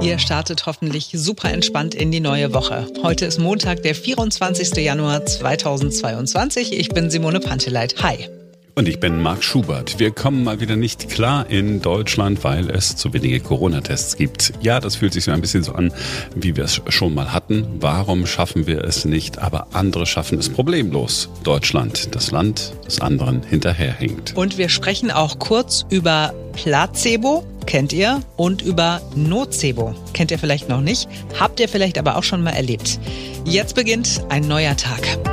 Ihr 0.00 0.18
startet 0.18 0.64
hoffentlich 0.64 1.10
super 1.12 1.52
entspannt 1.52 1.94
in 1.94 2.10
die 2.10 2.20
neue 2.20 2.54
Woche. 2.54 2.86
Heute 3.02 3.26
ist 3.26 3.38
Montag, 3.38 3.82
der 3.82 3.94
24. 3.94 4.74
Januar 4.76 5.26
2022. 5.26 6.72
Ich 6.72 6.88
bin 6.88 7.10
Simone 7.10 7.38
Panteleit. 7.38 8.02
Hi. 8.02 8.28
Und 8.74 8.88
ich 8.88 8.98
bin 8.98 9.20
Marc 9.20 9.44
Schubert. 9.44 9.98
Wir 9.98 10.10
kommen 10.10 10.42
mal 10.42 10.60
wieder 10.60 10.76
nicht 10.76 11.10
klar 11.10 11.50
in 11.50 11.82
Deutschland, 11.82 12.42
weil 12.44 12.70
es 12.70 12.96
zu 12.96 13.12
wenige 13.12 13.40
Corona-Tests 13.40 14.16
gibt. 14.16 14.54
Ja, 14.62 14.80
das 14.80 14.96
fühlt 14.96 15.12
sich 15.12 15.24
so 15.24 15.32
ein 15.32 15.42
bisschen 15.42 15.62
so 15.62 15.72
an, 15.72 15.92
wie 16.34 16.56
wir 16.56 16.64
es 16.64 16.80
schon 16.88 17.12
mal 17.12 17.34
hatten. 17.34 17.66
Warum 17.80 18.26
schaffen 18.26 18.66
wir 18.66 18.82
es 18.84 19.04
nicht? 19.04 19.38
Aber 19.38 19.66
andere 19.74 20.06
schaffen 20.06 20.38
es 20.38 20.48
problemlos. 20.48 21.28
Deutschland, 21.42 22.14
das 22.14 22.30
Land 22.30 22.72
des 22.86 23.02
anderen 23.02 23.42
hinterherhinkt. 23.42 24.34
Und 24.34 24.56
wir 24.56 24.70
sprechen 24.70 25.10
auch 25.10 25.38
kurz 25.38 25.84
über 25.90 26.32
Placebo, 26.54 27.44
kennt 27.66 27.92
ihr, 27.92 28.22
und 28.36 28.62
über 28.62 29.00
Nocebo. 29.14 29.94
Kennt 30.12 30.30
ihr 30.30 30.38
vielleicht 30.38 30.68
noch 30.68 30.80
nicht, 30.80 31.08
habt 31.38 31.60
ihr 31.60 31.68
vielleicht 31.68 31.98
aber 31.98 32.16
auch 32.16 32.24
schon 32.24 32.42
mal 32.42 32.50
erlebt. 32.50 32.98
Jetzt 33.44 33.74
beginnt 33.74 34.22
ein 34.28 34.46
neuer 34.46 34.76
Tag. 34.76 35.29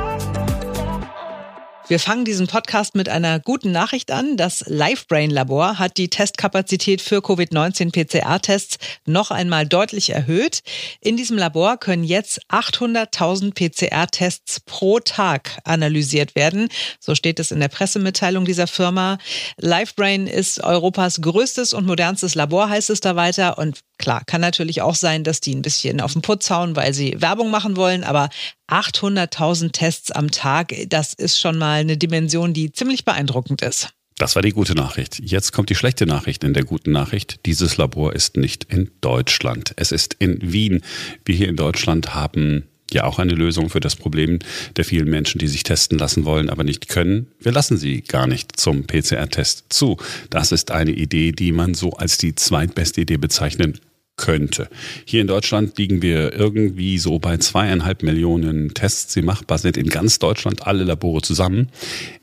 Wir 1.88 1.98
fangen 1.98 2.26
diesen 2.26 2.48
Podcast 2.48 2.94
mit 2.94 3.08
einer 3.08 3.40
guten 3.40 3.72
Nachricht 3.72 4.10
an. 4.10 4.36
Das 4.36 4.62
LifeBrain 4.66 5.30
Labor 5.30 5.78
hat 5.78 5.96
die 5.96 6.10
Testkapazität 6.10 7.00
für 7.00 7.20
Covid-19 7.20 7.92
PCR-Tests 7.92 8.76
noch 9.06 9.30
einmal 9.30 9.66
deutlich 9.66 10.10
erhöht. 10.10 10.60
In 11.00 11.16
diesem 11.16 11.38
Labor 11.38 11.78
können 11.78 12.04
jetzt 12.04 12.42
800.000 12.50 13.54
PCR-Tests 13.54 14.60
pro 14.60 15.00
Tag 15.00 15.60
analysiert 15.64 16.34
werden. 16.34 16.68
So 17.00 17.14
steht 17.14 17.40
es 17.40 17.52
in 17.52 17.60
der 17.60 17.68
Pressemitteilung 17.68 18.44
dieser 18.44 18.66
Firma. 18.66 19.16
LifeBrain 19.56 20.26
ist 20.26 20.62
Europas 20.62 21.22
größtes 21.22 21.72
und 21.72 21.86
modernstes 21.86 22.34
Labor, 22.34 22.68
heißt 22.68 22.90
es 22.90 23.00
da 23.00 23.16
weiter. 23.16 23.56
Und 23.56 23.80
klar, 23.96 24.24
kann 24.26 24.42
natürlich 24.42 24.82
auch 24.82 24.94
sein, 24.94 25.24
dass 25.24 25.40
die 25.40 25.54
ein 25.54 25.62
bisschen 25.62 26.02
auf 26.02 26.12
den 26.12 26.20
Putz 26.20 26.50
hauen, 26.50 26.76
weil 26.76 26.92
sie 26.92 27.18
Werbung 27.22 27.50
machen 27.50 27.78
wollen. 27.78 28.04
Aber 28.04 28.28
800.000 28.68 29.72
Tests 29.72 30.10
am 30.10 30.30
Tag, 30.30 30.74
das 30.88 31.14
ist 31.14 31.38
schon 31.38 31.58
mal 31.58 31.80
eine 31.80 31.96
Dimension, 31.96 32.52
die 32.52 32.72
ziemlich 32.72 33.04
beeindruckend 33.04 33.62
ist. 33.62 33.90
Das 34.18 34.34
war 34.34 34.42
die 34.42 34.50
gute 34.50 34.74
Nachricht. 34.74 35.20
Jetzt 35.22 35.52
kommt 35.52 35.70
die 35.70 35.76
schlechte 35.76 36.04
Nachricht 36.04 36.42
in 36.42 36.52
der 36.52 36.64
guten 36.64 36.90
Nachricht. 36.90 37.46
Dieses 37.46 37.76
Labor 37.76 38.14
ist 38.14 38.36
nicht 38.36 38.64
in 38.64 38.90
Deutschland. 39.00 39.72
Es 39.76 39.92
ist 39.92 40.14
in 40.18 40.38
Wien. 40.52 40.82
Wir 41.24 41.36
hier 41.36 41.48
in 41.48 41.56
Deutschland 41.56 42.14
haben 42.14 42.64
ja 42.92 43.04
auch 43.04 43.18
eine 43.18 43.34
Lösung 43.34 43.70
für 43.70 43.80
das 43.80 43.94
Problem 43.96 44.40
der 44.76 44.84
vielen 44.84 45.08
Menschen, 45.08 45.38
die 45.38 45.46
sich 45.46 45.62
testen 45.62 45.98
lassen 45.98 46.24
wollen, 46.24 46.50
aber 46.50 46.64
nicht 46.64 46.88
können. 46.88 47.28
Wir 47.38 47.52
lassen 47.52 47.76
sie 47.76 48.02
gar 48.02 48.26
nicht 48.26 48.58
zum 48.58 48.86
PCR-Test 48.86 49.66
zu. 49.68 49.98
Das 50.30 50.52
ist 50.52 50.72
eine 50.72 50.92
Idee, 50.92 51.32
die 51.32 51.52
man 51.52 51.74
so 51.74 51.92
als 51.92 52.18
die 52.18 52.34
zweitbeste 52.34 53.02
Idee 53.02 53.18
bezeichnen 53.18 53.78
könnte. 54.18 54.68
Hier 55.06 55.22
in 55.22 55.26
Deutschland 55.26 55.78
liegen 55.78 56.02
wir 56.02 56.34
irgendwie 56.34 56.98
so 56.98 57.18
bei 57.18 57.38
zweieinhalb 57.38 58.02
Millionen 58.02 58.74
Tests, 58.74 59.14
die 59.14 59.22
machbar 59.22 59.56
sind 59.56 59.78
in 59.78 59.88
ganz 59.88 60.18
Deutschland, 60.18 60.66
alle 60.66 60.84
Labore 60.84 61.22
zusammen. 61.22 61.68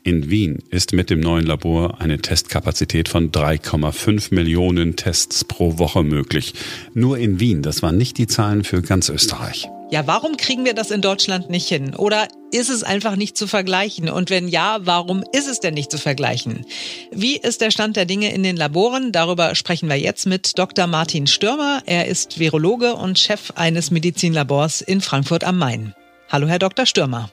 In 0.04 0.30
Wien 0.30 0.62
ist 0.70 0.92
mit 0.92 1.10
dem 1.10 1.18
neuen 1.18 1.46
Labor 1.46 2.00
eine 2.00 2.18
Testkapazität 2.18 3.08
von 3.08 3.32
3,5 3.32 4.34
Millionen 4.34 4.94
Tests 4.94 5.44
pro 5.44 5.78
Woche 5.78 6.04
möglich. 6.04 6.54
Nur 6.94 7.18
in 7.18 7.40
Wien, 7.40 7.62
das 7.62 7.82
waren 7.82 7.96
nicht 7.96 8.18
die 8.18 8.28
Zahlen 8.28 8.62
für 8.62 8.82
ganz 8.82 9.08
Österreich. 9.08 9.68
Ja, 9.88 10.04
warum 10.08 10.36
kriegen 10.36 10.64
wir 10.64 10.74
das 10.74 10.90
in 10.90 11.00
Deutschland 11.00 11.48
nicht 11.48 11.68
hin? 11.68 11.94
Oder 11.94 12.26
ist 12.50 12.70
es 12.70 12.82
einfach 12.82 13.14
nicht 13.14 13.36
zu 13.36 13.46
vergleichen? 13.46 14.08
Und 14.08 14.30
wenn 14.30 14.48
ja, 14.48 14.78
warum 14.80 15.22
ist 15.32 15.46
es 15.46 15.60
denn 15.60 15.74
nicht 15.74 15.92
zu 15.92 15.98
vergleichen? 15.98 16.66
Wie 17.12 17.36
ist 17.36 17.60
der 17.60 17.70
Stand 17.70 17.94
der 17.94 18.04
Dinge 18.04 18.34
in 18.34 18.42
den 18.42 18.56
Laboren? 18.56 19.12
Darüber 19.12 19.54
sprechen 19.54 19.88
wir 19.88 19.96
jetzt 19.96 20.26
mit 20.26 20.58
Dr. 20.58 20.88
Martin 20.88 21.28
Stürmer. 21.28 21.82
Er 21.86 22.08
ist 22.08 22.40
Virologe 22.40 22.94
und 22.94 23.16
Chef 23.16 23.52
eines 23.54 23.92
Medizinlabors 23.92 24.80
in 24.80 25.00
Frankfurt 25.00 25.44
am 25.44 25.56
Main. 25.56 25.94
Hallo, 26.30 26.48
Herr 26.48 26.58
Dr. 26.58 26.84
Stürmer. 26.84 27.30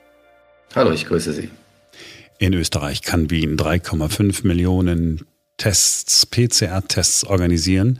Hallo, 0.76 0.92
ich 0.92 1.08
grüße 1.08 1.34
Sie. 1.34 1.50
In 2.38 2.54
Österreich 2.54 3.02
kann 3.02 3.32
Wien 3.32 3.58
3,5 3.58 4.46
Millionen 4.46 5.26
Tests, 5.58 6.28
PCR-Tests 6.28 7.24
organisieren. 7.24 8.00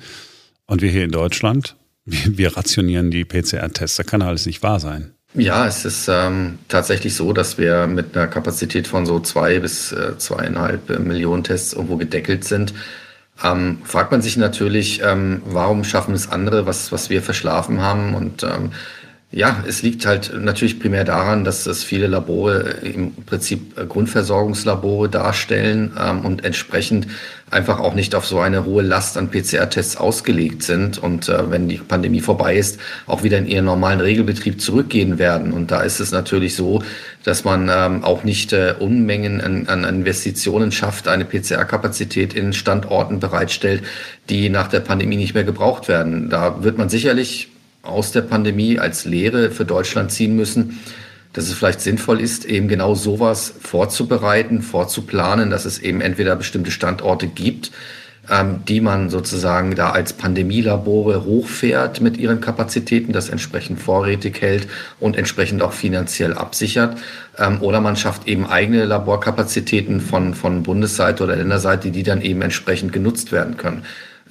Und 0.68 0.84
wir 0.84 0.92
hier 0.92 1.04
in 1.04 1.12
Deutschland 1.12 1.76
wir, 2.06 2.56
rationieren 2.56 3.12
die 3.12 3.26
PCR-Tests. 3.26 3.98
Das 3.98 4.06
kann 4.06 4.22
alles 4.22 4.46
nicht 4.46 4.64
wahr 4.64 4.80
sein. 4.80 5.14
Ja, 5.36 5.66
es 5.66 5.84
ist 5.84 6.08
ähm, 6.10 6.60
tatsächlich 6.68 7.16
so, 7.16 7.34
dass 7.34 7.58
wir 7.58 7.88
mit 7.88 8.16
einer 8.16 8.28
Kapazität 8.28 8.88
von 8.88 9.06
so 9.06 9.20
zwei 9.20 9.60
bis 9.60 9.92
äh, 9.92 10.18
zweieinhalb 10.18 10.90
äh, 10.92 11.00
Millionen 11.00 11.44
Tests 11.44 11.74
irgendwo 11.74 11.98
gedeckelt 11.98 12.44
sind. 12.44 12.74
Ähm, 13.44 13.80
fragt 13.84 14.12
man 14.12 14.22
sich 14.22 14.38
natürlich, 14.38 15.02
ähm, 15.04 15.42
warum 15.46 15.84
schaffen 15.84 16.14
es 16.14 16.30
andere, 16.30 16.68
was, 16.68 16.92
was 16.92 17.10
wir 17.10 17.24
verschlafen 17.24 17.82
haben? 17.82 18.14
Und 18.14 18.44
ähm, 18.44 18.74
ja, 19.36 19.64
es 19.68 19.82
liegt 19.82 20.06
halt 20.06 20.32
natürlich 20.40 20.80
primär 20.80 21.04
daran, 21.06 21.44
dass 21.44 21.66
es 21.66 21.84
viele 21.84 22.06
Labore 22.06 22.76
im 22.84 23.16
Prinzip 23.26 23.78
äh, 23.80 23.86
Grundversorgungslabore 23.88 25.10
darstellen 25.10 25.92
ähm, 26.00 26.24
und 26.24 26.46
entsprechend 26.46 27.08
einfach 27.50 27.80
auch 27.80 27.96
nicht 27.96 28.14
auf 28.14 28.28
so 28.28 28.40
eine 28.40 28.64
hohe 28.64 28.84
Last 28.84 29.18
an 29.18 29.32
PCR-Tests 29.32 29.98
ausgelegt 29.98 30.62
sind 30.62 31.00
und 31.00 31.30
äh, 31.30 31.50
wenn 31.50 31.68
die 31.68 31.78
Pandemie 31.78 32.20
vorbei 32.20 32.56
ist, 32.56 32.80
auch 33.08 33.24
wieder 33.24 33.40
in 33.40 33.48
ihren 33.48 33.66
normalen 33.66 34.02
Regelbetrieb 34.02 34.62
zurückgehen 34.62 35.18
werden. 35.18 35.52
Und 35.52 35.72
da 35.72 35.82
ist 35.82 36.00
es 36.00 36.12
natürlich 36.12 36.56
so, 36.56 36.84
dass 37.24 37.44
man 37.44 37.72
ähm, 37.74 38.04
auch 38.04 38.24
nicht 38.24 38.54
äh, 38.54 38.76
Unmengen 38.78 39.42
an, 39.42 39.68
an 39.68 39.84
Investitionen 39.84 40.72
schafft, 40.72 41.08
eine 41.08 41.26
PCR-Kapazität 41.26 42.36
in 42.36 42.54
Standorten 42.54 43.20
bereitstellt, 43.20 43.82
die 44.30 44.50
nach 44.50 44.68
der 44.68 44.82
Pandemie 44.82 45.18
nicht 45.18 45.34
mehr 45.34 45.44
gebraucht 45.44 45.88
werden. 45.88 46.30
Da 46.30 46.64
wird 46.64 46.78
man 46.78 46.90
sicherlich 46.90 47.50
aus 47.84 48.12
der 48.14 48.22
Pandemie 48.22 48.80
als 48.80 49.06
Lehre 49.06 49.52
für 49.52 49.66
Deutschland 49.66 50.12
ziehen 50.12 50.36
müssen, 50.36 50.80
dass 51.34 51.48
es 51.48 51.54
vielleicht 51.54 51.82
sinnvoll 51.82 52.22
ist, 52.22 52.46
eben 52.46 52.68
genau 52.68 52.96
sowas 52.96 53.54
vorzubereiten, 53.60 54.62
vorzuplanen, 54.62 55.50
dass 55.50 55.66
es 55.66 55.80
eben 55.80 56.00
entweder 56.00 56.36
bestimmte 56.36 56.72
Standorte 56.72 57.28
gibt, 57.28 57.72
ähm, 58.30 58.64
die 58.68 58.80
man 58.80 59.10
sozusagen 59.10 59.76
da 59.76 59.90
als 59.90 60.14
Pandemielabore 60.14 61.26
hochfährt 61.26 62.00
mit 62.00 62.16
ihren 62.16 62.40
Kapazitäten, 62.40 63.12
das 63.12 63.28
entsprechend 63.28 63.82
vorrätig 63.82 64.42
hält 64.42 64.68
und 65.02 65.18
entsprechend 65.18 65.62
auch 65.62 65.74
finanziell 65.74 66.34
absichert. 66.34 66.98
Ähm, 67.38 67.62
oder 67.62 67.82
man 67.82 67.98
schafft 67.98 68.28
eben 68.28 68.46
eigene 68.46 68.86
Laborkapazitäten 68.86 70.00
von, 70.00 70.36
von 70.36 70.64
Bundesseite 70.64 71.24
oder 71.24 71.36
Länderseite, 71.36 71.92
die 71.92 72.04
dann 72.04 72.22
eben 72.22 72.42
entsprechend 72.42 72.94
genutzt 72.94 73.34
werden 73.34 73.58
können. 73.58 73.84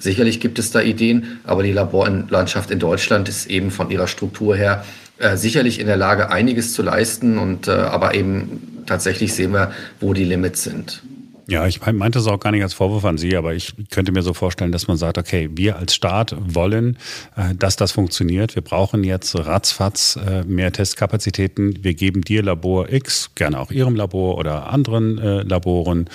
Sicherlich 0.03 0.41
gibt 0.41 0.59
es 0.59 0.69
da 0.69 0.81
Ideen, 0.81 1.39
aber 1.45 1.63
die 1.63 1.71
Laborlandschaft 1.71 2.71
in 2.71 2.79
Deutschland 2.79 3.29
ist 3.29 3.45
eben 3.45 3.71
von 3.71 3.89
ihrer 3.89 4.07
Struktur 4.07 4.53
her 4.53 4.83
äh, 5.17 5.37
sicherlich 5.37 5.79
in 5.79 5.87
der 5.87 5.95
Lage, 5.95 6.29
einiges 6.29 6.73
zu 6.73 6.81
leisten. 6.81 7.37
Und 7.37 7.69
äh, 7.69 7.71
aber 7.71 8.13
eben 8.13 8.83
tatsächlich 8.85 9.33
sehen 9.33 9.53
wir, 9.53 9.71
wo 10.01 10.13
die 10.13 10.25
Limits 10.25 10.63
sind. 10.63 11.01
Ja, 11.47 11.65
ich 11.67 11.79
meinte 11.85 12.19
es 12.19 12.27
auch 12.27 12.39
gar 12.41 12.51
nicht 12.51 12.63
als 12.63 12.73
Vorwurf 12.73 13.05
an 13.05 13.17
Sie, 13.17 13.37
aber 13.37 13.53
ich 13.53 13.75
könnte 13.91 14.11
mir 14.11 14.23
so 14.23 14.33
vorstellen, 14.33 14.73
dass 14.73 14.89
man 14.89 14.97
sagt, 14.97 15.17
okay, 15.17 15.49
wir 15.53 15.77
als 15.77 15.95
Staat 15.95 16.35
wollen, 16.37 16.97
äh, 17.37 17.55
dass 17.55 17.77
das 17.77 17.93
funktioniert. 17.93 18.55
Wir 18.55 18.61
brauchen 18.61 19.05
jetzt 19.05 19.33
ratzfatz 19.37 20.17
äh, 20.17 20.43
mehr 20.43 20.73
Testkapazitäten. 20.73 21.81
Wir 21.81 21.93
geben 21.93 22.23
dir 22.23 22.43
Labor 22.43 22.91
X, 22.91 23.31
gerne 23.35 23.57
auch 23.57 23.71
Ihrem 23.71 23.95
Labor 23.95 24.37
oder 24.37 24.67
anderen 24.67 25.17
äh, 25.17 25.43
Laboren, 25.43 26.09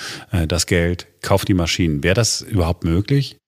das 0.47 0.67
Geld, 0.67 1.07
kauf 1.23 1.43
die 1.43 1.55
Maschinen. 1.55 2.03
Wäre 2.03 2.13
das 2.13 2.41
überhaupt 2.41 2.83
möglich? 2.83 3.39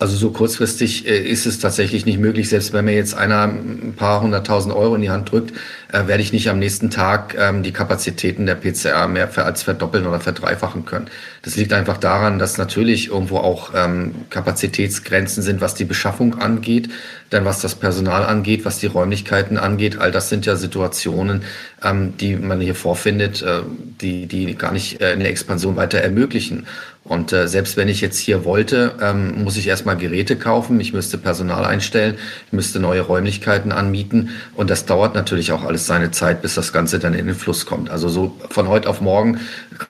Also 0.00 0.16
so 0.16 0.30
kurzfristig 0.30 1.06
äh, 1.06 1.18
ist 1.18 1.44
es 1.44 1.58
tatsächlich 1.58 2.06
nicht 2.06 2.18
möglich. 2.18 2.48
Selbst 2.48 2.72
wenn 2.72 2.86
mir 2.86 2.94
jetzt 2.94 3.14
einer 3.14 3.42
ein 3.42 3.92
paar 3.98 4.22
hunderttausend 4.22 4.74
Euro 4.74 4.94
in 4.94 5.02
die 5.02 5.10
Hand 5.10 5.30
drückt, 5.30 5.54
äh, 5.92 6.06
werde 6.06 6.22
ich 6.22 6.32
nicht 6.32 6.48
am 6.48 6.58
nächsten 6.58 6.88
Tag 6.88 7.36
ähm, 7.38 7.62
die 7.62 7.72
Kapazitäten 7.72 8.46
der 8.46 8.54
PCR 8.54 9.08
mehr 9.08 9.28
als 9.36 9.62
verdoppeln 9.62 10.06
oder 10.06 10.18
verdreifachen 10.18 10.86
können. 10.86 11.08
Das 11.42 11.56
liegt 11.56 11.74
einfach 11.74 11.98
daran, 11.98 12.38
dass 12.38 12.56
natürlich 12.56 13.08
irgendwo 13.08 13.36
auch 13.36 13.72
ähm, 13.76 14.14
Kapazitätsgrenzen 14.30 15.42
sind, 15.42 15.60
was 15.60 15.74
die 15.74 15.84
Beschaffung 15.84 16.38
angeht, 16.38 16.88
dann 17.28 17.44
was 17.44 17.60
das 17.60 17.74
Personal 17.74 18.24
angeht, 18.24 18.64
was 18.64 18.78
die 18.78 18.86
Räumlichkeiten 18.86 19.58
angeht. 19.58 19.98
All 19.98 20.12
das 20.12 20.30
sind 20.30 20.46
ja 20.46 20.56
Situationen, 20.56 21.42
ähm, 21.84 22.16
die 22.16 22.36
man 22.36 22.58
hier 22.62 22.74
vorfindet, 22.74 23.42
äh, 23.42 23.60
die, 24.00 24.26
die 24.26 24.54
gar 24.54 24.72
nicht 24.72 25.02
eine 25.02 25.28
Expansion 25.28 25.76
weiter 25.76 25.98
ermöglichen. 25.98 26.66
Und 27.02 27.32
äh, 27.32 27.48
selbst 27.48 27.76
wenn 27.76 27.88
ich 27.88 28.00
jetzt 28.02 28.18
hier 28.18 28.44
wollte, 28.44 28.94
ähm, 29.00 29.42
muss 29.42 29.56
ich 29.56 29.66
erstmal 29.66 29.96
Geräte 29.96 30.36
kaufen, 30.36 30.78
ich 30.80 30.92
müsste 30.92 31.16
Personal 31.18 31.64
einstellen, 31.64 32.16
ich 32.46 32.52
müsste 32.52 32.78
neue 32.78 33.00
Räumlichkeiten 33.00 33.72
anmieten 33.72 34.30
und 34.54 34.70
das 34.70 34.84
dauert 34.84 35.14
natürlich 35.14 35.52
auch 35.52 35.64
alles 35.64 35.86
seine 35.86 36.10
Zeit, 36.10 36.42
bis 36.42 36.54
das 36.54 36.72
Ganze 36.72 36.98
dann 36.98 37.14
in 37.14 37.26
den 37.26 37.34
Fluss 37.34 37.64
kommt. 37.64 37.90
Also 37.90 38.08
so 38.08 38.36
von 38.50 38.68
heute 38.68 38.88
auf 38.88 39.00
morgen 39.00 39.40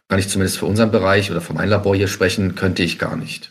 kann 0.08 0.18
ich 0.20 0.28
zumindest 0.28 0.58
für 0.58 0.66
unseren 0.66 0.92
Bereich 0.92 1.30
oder 1.30 1.40
für 1.40 1.52
mein 1.52 1.68
Labor 1.68 1.96
hier 1.96 2.08
sprechen, 2.08 2.54
könnte 2.54 2.82
ich 2.84 2.98
gar 2.98 3.16
nicht. 3.16 3.50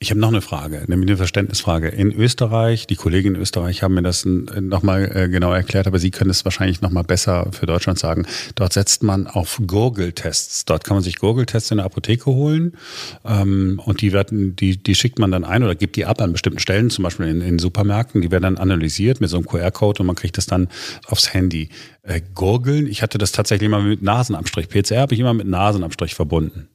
Ich 0.00 0.10
habe 0.10 0.20
noch 0.20 0.28
eine 0.28 0.42
Frage, 0.42 0.84
nämlich 0.86 1.10
eine 1.10 1.16
Verständnisfrage. 1.16 1.88
In 1.88 2.12
Österreich, 2.12 2.86
die 2.86 2.94
Kollegen 2.94 3.34
in 3.34 3.40
Österreich 3.40 3.82
haben 3.82 3.94
mir 3.94 4.02
das 4.02 4.24
nochmal 4.24 5.10
äh, 5.12 5.28
genau 5.28 5.52
erklärt, 5.52 5.88
aber 5.88 5.98
Sie 5.98 6.12
können 6.12 6.30
es 6.30 6.44
wahrscheinlich 6.44 6.80
nochmal 6.82 7.02
besser 7.02 7.50
für 7.50 7.66
Deutschland 7.66 7.98
sagen. 7.98 8.24
Dort 8.54 8.74
setzt 8.74 9.02
man 9.02 9.26
auf 9.26 9.60
Gurgeltests. 9.66 10.64
Dort 10.66 10.84
kann 10.84 10.98
man 10.98 11.02
sich 11.02 11.16
Gurgeltests 11.16 11.72
in 11.72 11.78
der 11.78 11.86
Apotheke 11.86 12.26
holen 12.26 12.76
ähm, 13.24 13.82
und 13.84 14.00
die 14.00 14.12
werden, 14.12 14.54
die, 14.54 14.76
die 14.80 14.94
schickt 14.94 15.18
man 15.18 15.32
dann 15.32 15.42
ein 15.42 15.64
oder 15.64 15.74
gibt 15.74 15.96
die 15.96 16.04
ab 16.04 16.20
an 16.20 16.30
bestimmten 16.30 16.60
Stellen, 16.60 16.90
zum 16.90 17.02
Beispiel 17.02 17.26
in, 17.26 17.40
in 17.40 17.58
Supermärkten. 17.58 18.20
Die 18.20 18.30
werden 18.30 18.44
dann 18.44 18.58
analysiert 18.58 19.20
mit 19.20 19.30
so 19.30 19.36
einem 19.38 19.46
QR-Code 19.46 20.02
und 20.02 20.06
man 20.06 20.14
kriegt 20.14 20.38
das 20.38 20.46
dann 20.46 20.68
aufs 21.06 21.34
Handy. 21.34 21.70
Äh, 22.04 22.20
Gurgeln, 22.36 22.86
ich 22.86 23.02
hatte 23.02 23.18
das 23.18 23.32
tatsächlich 23.32 23.68
mal 23.68 23.82
mit 23.82 24.00
Nasenabstrich. 24.00 24.68
PCR 24.68 25.00
habe 25.00 25.14
ich 25.14 25.18
immer 25.18 25.34
mit 25.34 25.48
Nasenabstrich 25.48 26.14
verbunden. 26.14 26.68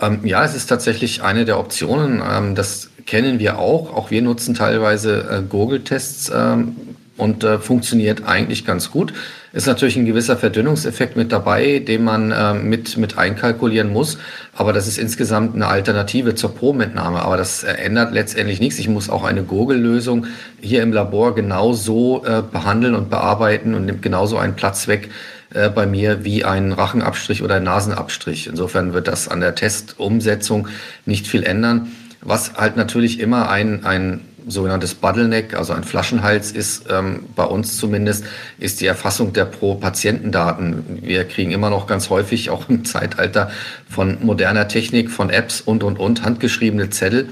Ähm, 0.00 0.20
ja, 0.24 0.44
es 0.44 0.54
ist 0.54 0.66
tatsächlich 0.66 1.22
eine 1.22 1.44
der 1.44 1.58
Optionen. 1.58 2.22
Ähm, 2.28 2.54
das 2.54 2.90
kennen 3.06 3.38
wir 3.38 3.58
auch. 3.58 3.94
Auch 3.94 4.10
wir 4.10 4.22
nutzen 4.22 4.54
teilweise 4.54 5.28
äh, 5.30 5.42
Gurgeltests 5.42 6.30
ähm, 6.34 6.76
und 7.16 7.42
äh, 7.42 7.58
funktioniert 7.58 8.24
eigentlich 8.26 8.64
ganz 8.64 8.90
gut. 8.90 9.12
Ist 9.52 9.66
natürlich 9.66 9.96
ein 9.96 10.04
gewisser 10.04 10.36
Verdünnungseffekt 10.36 11.16
mit 11.16 11.32
dabei, 11.32 11.80
den 11.80 12.04
man 12.04 12.30
äh, 12.30 12.54
mit, 12.54 12.96
mit 12.96 13.18
einkalkulieren 13.18 13.92
muss. 13.92 14.18
Aber 14.54 14.72
das 14.72 14.86
ist 14.86 14.98
insgesamt 14.98 15.54
eine 15.54 15.66
Alternative 15.66 16.34
zur 16.34 16.54
Probenentnahme. 16.54 17.22
Aber 17.22 17.36
das 17.36 17.64
äh, 17.64 17.72
ändert 17.72 18.12
letztendlich 18.12 18.60
nichts. 18.60 18.78
Ich 18.78 18.88
muss 18.88 19.10
auch 19.10 19.24
eine 19.24 19.42
Gurgellösung 19.42 20.26
hier 20.60 20.82
im 20.82 20.92
Labor 20.92 21.34
genauso 21.34 22.22
äh, 22.24 22.42
behandeln 22.42 22.94
und 22.94 23.10
bearbeiten 23.10 23.74
und 23.74 23.86
nimmt 23.86 24.02
genauso 24.02 24.36
einen 24.36 24.54
Platz 24.54 24.86
weg, 24.86 25.08
äh, 25.54 25.68
bei 25.70 25.86
mir 25.86 26.24
wie 26.24 26.44
ein 26.44 26.72
Rachenabstrich 26.72 27.42
oder 27.42 27.56
ein 27.56 27.64
Nasenabstrich. 27.64 28.46
Insofern 28.46 28.92
wird 28.92 29.08
das 29.08 29.28
an 29.28 29.40
der 29.40 29.54
Testumsetzung 29.54 30.68
nicht 31.06 31.26
viel 31.26 31.42
ändern. 31.42 31.92
Was 32.20 32.54
halt 32.54 32.76
natürlich 32.76 33.20
immer 33.20 33.48
ein, 33.48 33.84
ein 33.84 34.20
sogenanntes 34.46 34.94
Bottleneck, 34.94 35.54
also 35.54 35.72
ein 35.72 35.84
Flaschenhals 35.84 36.52
ist, 36.52 36.86
ähm, 36.90 37.26
bei 37.36 37.44
uns 37.44 37.76
zumindest, 37.76 38.24
ist 38.58 38.80
die 38.80 38.86
Erfassung 38.86 39.32
der 39.32 39.44
Pro-Patientendaten. 39.44 41.00
Wir 41.02 41.24
kriegen 41.24 41.50
immer 41.50 41.70
noch 41.70 41.86
ganz 41.86 42.10
häufig, 42.10 42.50
auch 42.50 42.68
im 42.68 42.84
Zeitalter 42.84 43.50
von 43.88 44.18
moderner 44.24 44.68
Technik, 44.68 45.10
von 45.10 45.30
Apps 45.30 45.60
und, 45.60 45.82
und, 45.82 45.98
und, 45.98 46.24
handgeschriebene 46.24 46.90
Zettel 46.90 47.28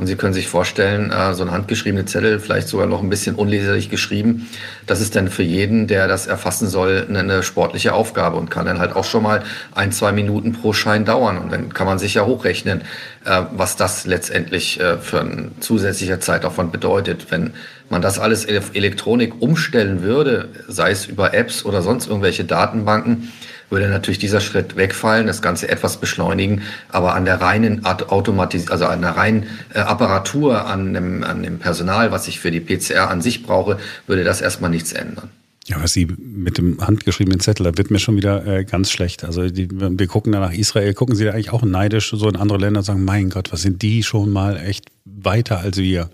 und 0.00 0.06
Sie 0.06 0.16
können 0.16 0.32
sich 0.32 0.48
vorstellen, 0.48 1.10
äh, 1.10 1.34
so 1.34 1.42
ein 1.42 1.50
handgeschriebene 1.50 2.06
Zettel, 2.06 2.40
vielleicht 2.40 2.68
sogar 2.68 2.86
noch 2.86 3.02
ein 3.02 3.10
bisschen 3.10 3.34
unleserlich 3.34 3.90
geschrieben, 3.90 4.48
das 4.86 5.02
ist 5.02 5.14
dann 5.14 5.28
für 5.28 5.42
jeden, 5.42 5.88
der 5.88 6.08
das 6.08 6.26
erfassen 6.26 6.68
soll, 6.68 7.06
eine 7.06 7.42
sportliche 7.42 7.92
Aufgabe 7.92 8.38
und 8.38 8.50
kann 8.50 8.64
dann 8.64 8.78
halt 8.78 8.96
auch 8.96 9.04
schon 9.04 9.22
mal 9.22 9.42
ein, 9.74 9.92
zwei 9.92 10.12
Minuten 10.12 10.52
pro 10.52 10.72
Schein 10.72 11.04
dauern. 11.04 11.36
Und 11.36 11.52
dann 11.52 11.74
kann 11.74 11.86
man 11.86 11.98
sich 11.98 12.14
ja 12.14 12.24
hochrechnen, 12.24 12.80
äh, 13.26 13.42
was 13.52 13.76
das 13.76 14.06
letztendlich 14.06 14.80
äh, 14.80 14.96
für 14.96 15.20
ein 15.20 15.52
zusätzlicher 15.60 16.18
Zeitaufwand 16.18 16.72
bedeutet. 16.72 17.26
Wenn 17.30 17.52
man 17.90 18.00
das 18.00 18.18
alles 18.18 18.48
auf 18.48 18.74
Elektronik 18.74 19.34
umstellen 19.42 20.02
würde, 20.02 20.48
sei 20.66 20.92
es 20.92 21.04
über 21.04 21.34
Apps 21.34 21.66
oder 21.66 21.82
sonst 21.82 22.06
irgendwelche 22.06 22.44
Datenbanken, 22.44 23.30
würde 23.70 23.88
natürlich 23.88 24.18
dieser 24.18 24.40
Schritt 24.40 24.76
wegfallen, 24.76 25.26
das 25.26 25.42
Ganze 25.42 25.68
etwas 25.68 25.98
beschleunigen, 25.98 26.62
aber 26.88 27.14
an 27.14 27.24
der 27.24 27.40
reinen 27.40 27.84
Automatis 27.84 28.70
also 28.70 28.86
an 28.86 29.00
der 29.00 29.16
reinen 29.16 29.46
äh, 29.74 29.78
Apparatur, 29.78 30.66
an 30.66 30.94
dem, 30.94 31.22
an 31.22 31.42
dem 31.42 31.58
Personal, 31.58 32.12
was 32.12 32.28
ich 32.28 32.40
für 32.40 32.50
die 32.50 32.60
PCR 32.60 33.10
an 33.10 33.22
sich 33.22 33.42
brauche, 33.42 33.78
würde 34.06 34.24
das 34.24 34.40
erstmal 34.40 34.70
nichts 34.70 34.92
ändern. 34.92 35.30
Ja, 35.66 35.80
was 35.80 35.92
Sie 35.92 36.08
mit 36.18 36.58
dem 36.58 36.84
handgeschriebenen 36.84 37.38
Zettel, 37.38 37.64
da 37.64 37.78
wird 37.78 37.92
mir 37.92 38.00
schon 38.00 38.16
wieder 38.16 38.44
äh, 38.44 38.64
ganz 38.64 38.90
schlecht. 38.90 39.24
Also 39.24 39.48
die, 39.48 39.68
wir 39.70 40.06
gucken 40.08 40.32
da 40.32 40.40
nach 40.40 40.52
Israel, 40.52 40.94
gucken 40.94 41.14
Sie 41.14 41.24
da 41.24 41.32
eigentlich 41.32 41.52
auch 41.52 41.62
neidisch 41.62 42.10
so 42.10 42.28
in 42.28 42.36
andere 42.36 42.58
Länder 42.58 42.80
und 42.80 42.84
sagen, 42.84 43.04
mein 43.04 43.30
Gott, 43.30 43.52
was 43.52 43.62
sind 43.62 43.82
die 43.82 44.02
schon 44.02 44.32
mal 44.32 44.56
echt 44.56 44.86
weiter 45.04 45.58
als 45.58 45.76
wir? 45.76 46.10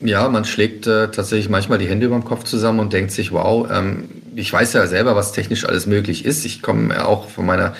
Ja, 0.00 0.28
man 0.28 0.44
schlägt 0.44 0.86
äh, 0.86 1.10
tatsächlich 1.10 1.48
manchmal 1.48 1.78
die 1.78 1.88
Hände 1.88 2.06
über 2.06 2.16
dem 2.16 2.24
Kopf 2.24 2.44
zusammen 2.44 2.80
und 2.80 2.92
denkt 2.92 3.12
sich, 3.12 3.32
wow, 3.32 3.66
ähm, 3.70 4.04
ich 4.34 4.52
weiß 4.52 4.72
ja 4.72 4.86
selber, 4.86 5.16
was 5.16 5.32
technisch 5.32 5.64
alles 5.64 5.86
möglich 5.86 6.24
ist. 6.24 6.44
Ich 6.44 6.62
komme 6.62 6.94
ja 6.94 7.04
auch 7.04 7.28
von 7.28 7.46
meiner 7.46 7.74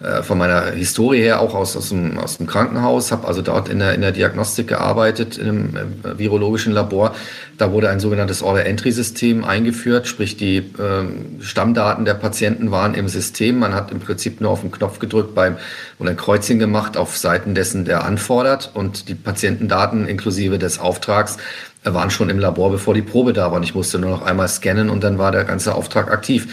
äh, 0.00 0.22
von 0.22 0.38
meiner 0.38 0.70
Historie 0.70 1.20
her 1.20 1.40
auch 1.40 1.54
aus, 1.54 1.76
aus, 1.76 1.90
dem, 1.90 2.16
aus 2.18 2.38
dem 2.38 2.46
Krankenhaus, 2.46 3.12
habe 3.12 3.28
also 3.28 3.42
dort 3.42 3.68
in 3.68 3.80
der, 3.80 3.94
in 3.94 4.00
der 4.00 4.12
Diagnostik 4.12 4.68
gearbeitet, 4.68 5.36
in 5.36 5.48
einem 5.48 5.74
äh, 5.76 6.18
virologischen 6.18 6.72
Labor. 6.72 7.14
Da 7.58 7.70
wurde 7.70 7.90
ein 7.90 8.00
sogenanntes 8.00 8.42
Order-Entry-System 8.42 9.44
eingeführt, 9.44 10.06
sprich 10.06 10.38
die 10.38 10.56
äh, 10.56 11.42
Stammdaten 11.42 12.06
der 12.06 12.14
Patienten 12.14 12.70
waren 12.70 12.94
im 12.94 13.08
System. 13.08 13.58
Man 13.58 13.74
hat 13.74 13.90
im 13.90 14.00
Prinzip 14.00 14.40
nur 14.40 14.50
auf 14.50 14.62
den 14.62 14.70
Knopf 14.70 15.00
gedrückt 15.00 15.34
beim, 15.34 15.58
und 15.98 16.08
ein 16.08 16.16
Kreuzchen 16.16 16.58
gemacht 16.58 16.96
auf 16.96 17.18
Seiten 17.18 17.54
dessen, 17.54 17.84
der 17.84 18.04
anfordert 18.04 18.70
und 18.72 19.10
die 19.10 19.14
Patientendaten 19.14 20.08
inklusive 20.08 20.58
des 20.58 20.78
Auftrags 20.78 21.36
waren 21.84 22.10
schon 22.10 22.30
im 22.30 22.38
Labor, 22.38 22.70
bevor 22.70 22.94
die 22.94 23.02
Probe 23.02 23.34
da 23.34 23.50
war. 23.50 23.58
Und 23.58 23.64
ich 23.64 23.74
musste 23.74 23.98
nur 23.98 24.10
noch 24.10 24.22
einmal 24.22 24.48
scannen 24.48 24.88
und 24.88 25.04
dann 25.04 25.18
war 25.18 25.30
der 25.30 25.44
ganze 25.44 25.74
Auftrag 25.74 26.10
aktiv. 26.10 26.48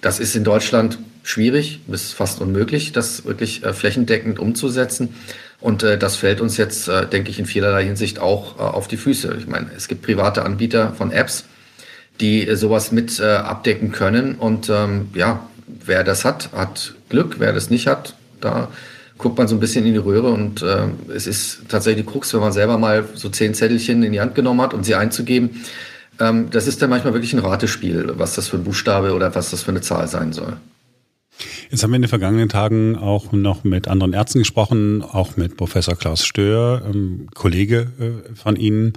Das 0.00 0.18
ist 0.18 0.34
in 0.34 0.42
Deutschland 0.42 0.98
schwierig, 1.22 1.80
bis 1.86 2.12
fast 2.12 2.40
unmöglich, 2.40 2.92
das 2.92 3.24
wirklich 3.24 3.64
äh, 3.64 3.72
flächendeckend 3.72 4.38
umzusetzen. 4.38 5.14
Und 5.60 5.82
äh, 5.82 5.98
das 5.98 6.16
fällt 6.16 6.40
uns 6.40 6.56
jetzt, 6.56 6.88
äh, 6.88 7.06
denke 7.06 7.30
ich, 7.30 7.38
in 7.38 7.46
vielerlei 7.46 7.84
Hinsicht 7.84 8.18
auch 8.18 8.58
auf 8.58 8.88
die 8.88 8.96
Füße. 8.96 9.36
Ich 9.38 9.46
meine, 9.46 9.70
es 9.76 9.88
gibt 9.88 10.02
private 10.02 10.44
Anbieter 10.44 10.92
von 10.92 11.12
Apps, 11.12 11.44
die 12.20 12.54
sowas 12.54 12.92
mit 12.92 13.20
abdecken 13.20 13.92
können. 13.92 14.34
Und 14.34 14.68
ähm, 14.68 15.08
ja, 15.14 15.48
wer 15.66 16.04
das 16.04 16.26
hat, 16.26 16.50
hat 16.52 16.94
Glück. 17.08 17.36
Wer 17.38 17.54
das 17.54 17.70
nicht 17.70 17.86
hat, 17.86 18.14
da 18.42 18.68
guckt 19.16 19.38
man 19.38 19.48
so 19.48 19.56
ein 19.56 19.60
bisschen 19.60 19.86
in 19.86 19.94
die 19.94 19.98
Röhre. 19.98 20.30
Und 20.30 20.62
es 20.62 21.26
ist 21.26 21.62
tatsächlich 21.68 22.04
die 22.04 22.12
Krux, 22.12 22.34
wenn 22.34 22.40
man 22.40 22.52
selber 22.52 22.76
mal 22.76 23.04
so 23.14 23.30
zehn 23.30 23.54
Zettelchen 23.54 24.02
in 24.02 24.12
die 24.12 24.20
Hand 24.20 24.34
genommen 24.34 24.60
hat 24.60 24.74
und 24.74 24.84
sie 24.84 24.96
einzugeben. 24.96 25.62
Ähm, 26.20 26.50
das 26.50 26.66
ist 26.66 26.80
dann 26.82 26.90
manchmal 26.90 27.14
wirklich 27.14 27.32
ein 27.32 27.40
Ratespiel, 27.40 28.12
was 28.16 28.34
das 28.34 28.48
für 28.48 28.58
ein 28.58 28.64
Buchstabe 28.64 29.14
oder 29.14 29.34
was 29.34 29.50
das 29.50 29.62
für 29.62 29.70
eine 29.70 29.80
Zahl 29.80 30.06
sein 30.06 30.32
soll. 30.32 30.56
Jetzt 31.70 31.84
haben 31.84 31.92
wir 31.92 31.96
in 31.96 32.02
den 32.02 32.08
vergangenen 32.08 32.48
Tagen 32.48 32.96
auch 32.96 33.30
noch 33.30 33.62
mit 33.62 33.86
anderen 33.86 34.12
Ärzten 34.12 34.40
gesprochen, 34.40 35.02
auch 35.02 35.36
mit 35.36 35.56
Professor 35.56 35.94
Klaus 35.94 36.24
Stör, 36.24 36.82
ähm, 36.84 37.28
Kollege 37.32 37.86
äh, 38.00 38.34
von 38.34 38.56
Ihnen. 38.56 38.94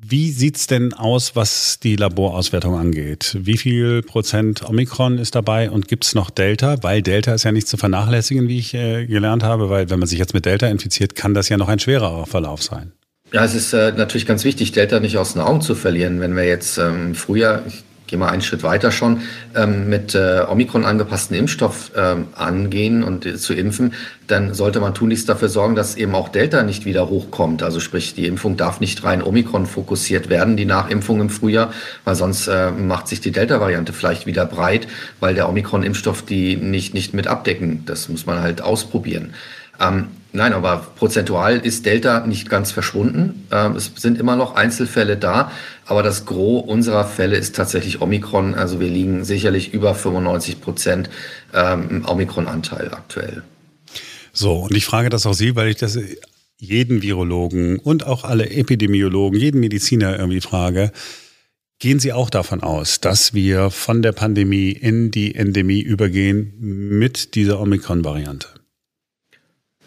Wie 0.00 0.30
sieht's 0.30 0.68
denn 0.68 0.92
aus, 0.92 1.34
was 1.34 1.80
die 1.80 1.96
Laborauswertung 1.96 2.76
angeht? 2.76 3.36
Wie 3.40 3.56
viel 3.56 4.02
Prozent 4.02 4.68
Omikron 4.68 5.18
ist 5.18 5.34
dabei 5.34 5.70
und 5.70 5.88
gibt's 5.88 6.14
noch 6.14 6.30
Delta? 6.30 6.82
Weil 6.82 7.02
Delta 7.02 7.34
ist 7.34 7.44
ja 7.44 7.52
nicht 7.52 7.66
zu 7.66 7.76
vernachlässigen, 7.76 8.46
wie 8.46 8.58
ich 8.58 8.74
äh, 8.74 9.06
gelernt 9.06 9.42
habe, 9.42 9.68
weil 9.68 9.90
wenn 9.90 9.98
man 9.98 10.08
sich 10.08 10.20
jetzt 10.20 10.34
mit 10.34 10.44
Delta 10.44 10.68
infiziert, 10.68 11.16
kann 11.16 11.34
das 11.34 11.48
ja 11.48 11.56
noch 11.56 11.68
ein 11.68 11.80
schwererer 11.80 12.26
Verlauf 12.26 12.62
sein. 12.62 12.92
Ja, 13.32 13.44
es 13.44 13.54
ist 13.54 13.72
äh, 13.72 13.92
natürlich 13.92 14.26
ganz 14.26 14.44
wichtig, 14.44 14.70
Delta 14.70 15.00
nicht 15.00 15.18
aus 15.18 15.32
den 15.32 15.42
Augen 15.42 15.62
zu 15.62 15.74
verlieren. 15.74 16.20
Wenn 16.20 16.36
wir 16.36 16.44
jetzt 16.44 16.78
ähm, 16.78 17.14
früher, 17.16 17.62
ich 17.66 17.82
gehe 18.06 18.18
mal 18.18 18.28
einen 18.28 18.42
Schritt 18.42 18.62
weiter 18.62 18.90
schon, 18.90 19.22
ähm, 19.54 19.88
mit 19.88 20.14
äh, 20.14 20.44
Omikron 20.48 20.84
angepassten 20.84 21.36
Impfstoff 21.36 21.92
ähm, 21.96 22.28
angehen 22.34 23.02
und 23.02 23.26
äh, 23.26 23.36
zu 23.36 23.54
impfen, 23.54 23.94
dann 24.26 24.54
sollte 24.54 24.80
man 24.80 24.94
tunlichst 24.94 25.28
dafür 25.28 25.48
sorgen, 25.48 25.74
dass 25.74 25.96
eben 25.96 26.14
auch 26.14 26.28
Delta 26.28 26.62
nicht 26.62 26.84
wieder 26.84 27.08
hochkommt. 27.08 27.62
Also 27.62 27.80
sprich, 27.80 28.14
die 28.14 28.26
Impfung 28.26 28.56
darf 28.56 28.80
nicht 28.80 29.02
rein 29.04 29.22
Omikron 29.22 29.66
fokussiert 29.66 30.28
werden, 30.28 30.56
die 30.56 30.64
Nachimpfung 30.64 31.20
im 31.20 31.30
Frühjahr, 31.30 31.72
weil 32.04 32.14
sonst 32.14 32.48
äh, 32.48 32.70
macht 32.70 33.08
sich 33.08 33.20
die 33.20 33.32
Delta-Variante 33.32 33.92
vielleicht 33.92 34.26
wieder 34.26 34.46
breit, 34.46 34.88
weil 35.20 35.34
der 35.34 35.48
Omikron-Impfstoff 35.48 36.22
die 36.22 36.56
nicht, 36.56 36.94
nicht 36.94 37.14
mit 37.14 37.26
abdecken. 37.26 37.84
Das 37.86 38.08
muss 38.08 38.26
man 38.26 38.40
halt 38.40 38.62
ausprobieren. 38.62 39.34
Ähm, 39.80 40.08
nein, 40.32 40.52
aber 40.52 40.86
prozentual 40.96 41.58
ist 41.58 41.86
Delta 41.86 42.26
nicht 42.26 42.48
ganz 42.48 42.72
verschwunden. 42.72 43.46
Ähm, 43.50 43.76
es 43.76 43.92
sind 43.96 44.18
immer 44.18 44.36
noch 44.36 44.54
Einzelfälle 44.54 45.16
da, 45.16 45.50
aber 45.86 46.02
das 46.02 46.24
Gros 46.24 46.64
unserer 46.68 47.04
Fälle 47.04 47.36
ist 47.36 47.56
tatsächlich 47.56 48.00
Omikron. 48.00 48.54
Also 48.54 48.80
wir 48.80 48.88
liegen 48.88 49.24
sicherlich 49.24 49.72
über 49.72 49.94
95 49.94 50.60
Prozent 50.60 51.10
ähm, 51.54 52.04
Omikron-Anteil 52.06 52.92
aktuell. 52.92 53.42
So, 54.32 54.54
und 54.60 54.74
ich 54.74 54.84
frage 54.84 55.10
das 55.10 55.26
auch 55.26 55.34
Sie, 55.34 55.56
weil 55.56 55.68
ich 55.68 55.76
das 55.76 55.98
jeden 56.56 57.02
Virologen 57.02 57.78
und 57.78 58.06
auch 58.06 58.24
alle 58.24 58.48
Epidemiologen, 58.50 59.38
jeden 59.38 59.60
Mediziner 59.60 60.18
irgendwie 60.18 60.40
frage. 60.40 60.92
Gehen 61.80 61.98
Sie 61.98 62.12
auch 62.12 62.30
davon 62.30 62.62
aus, 62.62 63.00
dass 63.00 63.34
wir 63.34 63.70
von 63.70 64.02
der 64.02 64.12
Pandemie 64.12 64.70
in 64.70 65.10
die 65.10 65.34
Endemie 65.34 65.80
übergehen 65.80 66.54
mit 66.60 67.34
dieser 67.34 67.60
Omikron-Variante? 67.60 68.46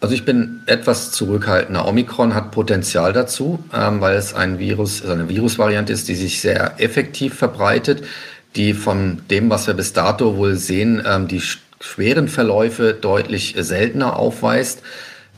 Also 0.06 0.14
ich 0.14 0.24
bin 0.24 0.62
etwas 0.68 1.10
zurückhaltender. 1.10 1.88
Omikron 1.88 2.36
hat 2.36 2.52
Potenzial 2.52 3.12
dazu, 3.12 3.64
ähm, 3.74 4.02
weil 4.02 4.16
es 4.16 4.36
ein 4.36 4.60
Virus, 4.60 5.02
also 5.02 5.14
eine 5.14 5.30
Virusvariante 5.30 5.92
ist, 5.92 6.08
die 6.08 6.14
sich 6.14 6.42
sehr 6.42 6.80
effektiv 6.80 7.34
verbreitet, 7.34 8.04
die 8.56 8.76
von 8.76 9.24
dem, 9.32 9.50
was 9.50 9.66
wir 9.66 9.74
bis 9.74 9.94
dato 9.94 10.38
wohl 10.38 10.58
sehen, 10.58 11.02
ähm, 11.04 11.28
die 11.28 11.42
schweren 11.80 12.28
Verläufe 12.28 12.94
deutlich 12.94 13.56
seltener 13.58 14.20
aufweist. 14.20 14.84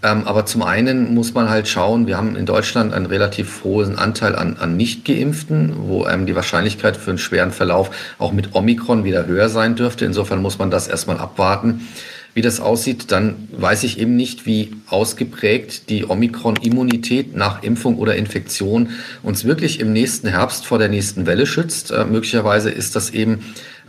Ähm, 0.04 0.28
aber 0.28 0.46
zum 0.46 0.64
einen 0.64 1.14
muss 1.14 1.34
man 1.34 1.50
halt 1.50 1.70
schauen, 1.70 2.06
wir 2.06 2.18
haben 2.18 2.36
in 2.36 2.46
Deutschland 2.46 2.94
einen 2.94 3.06
relativ 3.06 3.64
hohen 3.64 3.98
Anteil 3.98 4.36
an, 4.36 4.58
an 4.60 4.76
Nicht-Geimpften, 4.76 5.76
wo 5.88 6.08
ähm, 6.08 6.26
die 6.26 6.36
Wahrscheinlichkeit 6.36 6.98
für 6.98 7.12
einen 7.12 7.20
schweren 7.20 7.52
Verlauf 7.52 7.90
auch 8.20 8.34
mit 8.34 8.54
Omikron 8.54 9.06
wieder 9.06 9.28
höher 9.28 9.48
sein 9.48 9.78
dürfte. 9.78 10.04
Insofern 10.04 10.42
muss 10.42 10.60
man 10.60 10.72
das 10.72 10.90
erstmal 10.90 11.20
abwarten 11.20 11.88
wie 12.38 12.44
das 12.44 12.60
aussieht, 12.60 13.12
dann 13.12 13.48
weiß 13.52 13.84
ich 13.84 13.98
eben 14.00 14.16
nicht, 14.16 14.46
wie 14.46 14.70
ausgeprägt 14.86 15.90
die 15.90 16.08
Omikron-Immunität 16.08 17.36
nach 17.36 17.64
Impfung 17.64 17.98
oder 17.98 18.16
Infektion 18.16 18.92
uns 19.24 19.44
wirklich 19.44 19.80
im 19.80 19.92
nächsten 19.92 20.28
Herbst 20.28 20.68
vor 20.68 20.78
der 20.78 20.88
nächsten 20.88 21.26
Welle 21.26 21.48
schützt. 21.48 21.90
Äh, 21.90 22.06
möglicherweise 22.06 22.70
ist 22.70 22.96
das 22.96 23.10
eben 23.10 23.40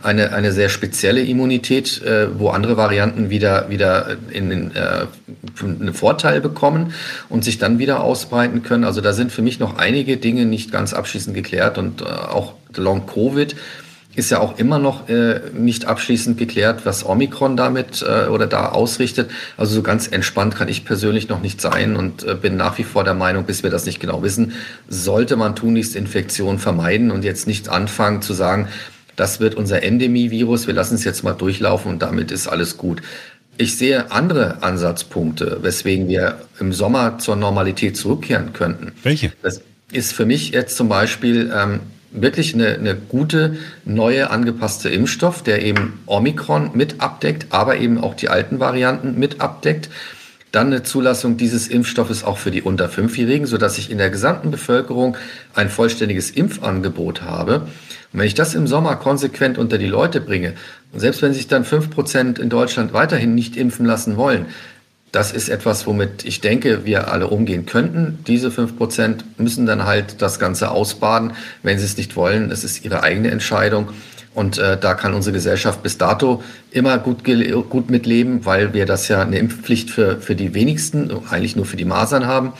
eine, 0.01 0.33
eine 0.33 0.51
sehr 0.51 0.69
spezielle 0.69 1.21
Immunität, 1.21 2.01
äh, 2.01 2.39
wo 2.39 2.49
andere 2.49 2.75
Varianten 2.75 3.29
wieder, 3.29 3.69
wieder 3.69 4.17
in 4.31 4.49
den, 4.49 4.75
äh, 4.75 5.05
einen 5.61 5.93
Vorteil 5.93 6.41
bekommen 6.41 6.95
und 7.29 7.43
sich 7.43 7.59
dann 7.59 7.77
wieder 7.77 8.01
ausbreiten 8.01 8.63
können. 8.63 8.83
Also 8.83 8.99
da 8.99 9.13
sind 9.13 9.31
für 9.31 9.43
mich 9.43 9.59
noch 9.59 9.77
einige 9.77 10.17
Dinge 10.17 10.47
nicht 10.47 10.71
ganz 10.71 10.95
abschließend 10.95 11.35
geklärt 11.35 11.77
und 11.77 12.01
äh, 12.01 12.05
auch 12.05 12.55
Long 12.75 13.05
Covid 13.05 13.55
ist 14.15 14.31
ja 14.31 14.39
auch 14.39 14.57
immer 14.57 14.79
noch 14.79 15.07
äh, 15.07 15.39
nicht 15.53 15.85
abschließend 15.85 16.37
geklärt, 16.37 16.85
was 16.85 17.05
Omikron 17.05 17.55
damit 17.55 18.01
äh, 18.01 18.27
oder 18.27 18.47
da 18.47 18.69
ausrichtet. 18.69 19.29
Also 19.55 19.75
so 19.75 19.81
ganz 19.83 20.07
entspannt 20.07 20.55
kann 20.55 20.67
ich 20.67 20.83
persönlich 20.83 21.29
noch 21.29 21.41
nicht 21.41 21.61
sein 21.61 21.95
und 21.95 22.23
äh, 22.23 22.35
bin 22.35 22.57
nach 22.57 22.77
wie 22.77 22.83
vor 22.83 23.03
der 23.03 23.13
Meinung, 23.13 23.45
bis 23.45 23.63
wir 23.63 23.69
das 23.69 23.85
nicht 23.85 23.99
genau 23.99 24.23
wissen, 24.23 24.53
sollte 24.87 25.35
man 25.35 25.55
tunlichst 25.55 25.95
Infektionen 25.95 26.59
vermeiden 26.59 27.11
und 27.11 27.23
jetzt 27.23 27.47
nicht 27.47 27.69
anfangen 27.69 28.21
zu 28.21 28.33
sagen, 28.33 28.67
das 29.15 29.39
wird 29.39 29.55
unser 29.55 29.83
Endemie-Virus, 29.83 30.65
wir 30.65 30.73
lassen 30.73 30.95
es 30.95 31.03
jetzt 31.03 31.23
mal 31.23 31.33
durchlaufen 31.33 31.91
und 31.91 32.01
damit 32.01 32.31
ist 32.31 32.47
alles 32.47 32.77
gut. 32.77 33.01
Ich 33.57 33.77
sehe 33.77 34.11
andere 34.11 34.63
Ansatzpunkte, 34.63 35.59
weswegen 35.61 36.07
wir 36.07 36.39
im 36.59 36.71
Sommer 36.71 37.19
zur 37.19 37.35
Normalität 37.35 37.97
zurückkehren 37.97 38.53
könnten. 38.53 38.93
Welche? 39.03 39.33
Das 39.43 39.61
ist 39.91 40.13
für 40.13 40.25
mich 40.25 40.51
jetzt 40.51 40.77
zum 40.77 40.87
Beispiel 40.87 41.51
ähm, 41.53 41.81
wirklich 42.11 42.53
eine, 42.53 42.75
eine 42.75 42.95
gute, 42.95 43.57
neue, 43.85 44.29
angepasste 44.29 44.89
Impfstoff, 44.89 45.43
der 45.43 45.63
eben 45.63 45.99
Omikron 46.05 46.71
mit 46.73 47.01
abdeckt, 47.01 47.47
aber 47.49 47.77
eben 47.77 47.97
auch 47.99 48.15
die 48.15 48.29
alten 48.29 48.59
Varianten 48.59 49.17
mit 49.19 49.41
abdeckt. 49.41 49.89
Dann 50.51 50.67
eine 50.67 50.81
Zulassung 50.81 51.37
dieses 51.37 51.67
Impfstoffes 51.67 52.23
auch 52.23 52.39
für 52.39 52.49
die 52.49 52.63
unter 52.63 52.89
Fünfjährigen, 52.89 53.45
sodass 53.45 53.77
ich 53.77 53.91
in 53.91 53.99
der 53.99 54.09
gesamten 54.09 54.49
Bevölkerung 54.49 55.15
ein 55.53 55.69
vollständiges 55.69 56.31
Impfangebot 56.31 57.21
habe. 57.21 57.67
Und 58.11 58.19
wenn 58.19 58.25
ich 58.25 58.33
das 58.33 58.55
im 58.55 58.65
Sommer 58.65 58.95
konsequent 58.95 59.59
unter 59.59 59.77
die 59.77 59.85
Leute 59.85 60.19
bringe, 60.19 60.53
und 60.91 61.01
selbst 61.01 61.21
wenn 61.21 61.33
sich 61.33 61.47
dann 61.47 61.65
fünf 61.65 61.91
Prozent 61.91 62.39
in 62.39 62.49
Deutschland 62.49 62.93
weiterhin 62.93 63.35
nicht 63.35 63.55
impfen 63.57 63.85
lassen 63.85 64.17
wollen, 64.17 64.47
das 65.11 65.31
ist 65.31 65.49
etwas, 65.49 65.87
womit 65.87 66.23
ich 66.25 66.41
denke, 66.41 66.85
wir 66.85 67.11
alle 67.11 67.27
umgehen 67.27 67.65
könnten. 67.65 68.19
Diese 68.27 68.51
fünf 68.51 68.77
Prozent 68.77 69.25
müssen 69.39 69.65
dann 69.65 69.85
halt 69.85 70.21
das 70.21 70.39
Ganze 70.39 70.69
ausbaden. 70.69 71.33
Wenn 71.63 71.79
sie 71.79 71.85
es 71.85 71.97
nicht 71.97 72.15
wollen, 72.15 72.51
es 72.51 72.63
ist 72.63 72.85
ihre 72.85 73.01
eigene 73.01 73.31
Entscheidung. 73.31 73.89
Und 74.35 74.59
äh, 74.59 74.77
da 74.77 74.93
kann 74.93 75.15
unsere 75.15 75.33
Gesellschaft 75.33 75.81
bis 75.81 75.97
dato 75.97 76.43
immer 76.71 76.99
gut, 76.99 77.23
gut 77.69 77.89
mitleben, 77.89 78.45
weil 78.45 78.73
wir 78.73 78.85
das 78.85 79.07
ja 79.07 79.21
eine 79.21 79.39
Impfpflicht 79.39 79.89
für, 79.89 80.21
für 80.21 80.35
die 80.35 80.53
wenigsten, 80.53 81.11
eigentlich 81.29 81.55
nur 81.55 81.65
für 81.65 81.77
die 81.77 81.85
Masern 81.85 82.27
haben. 82.27 82.53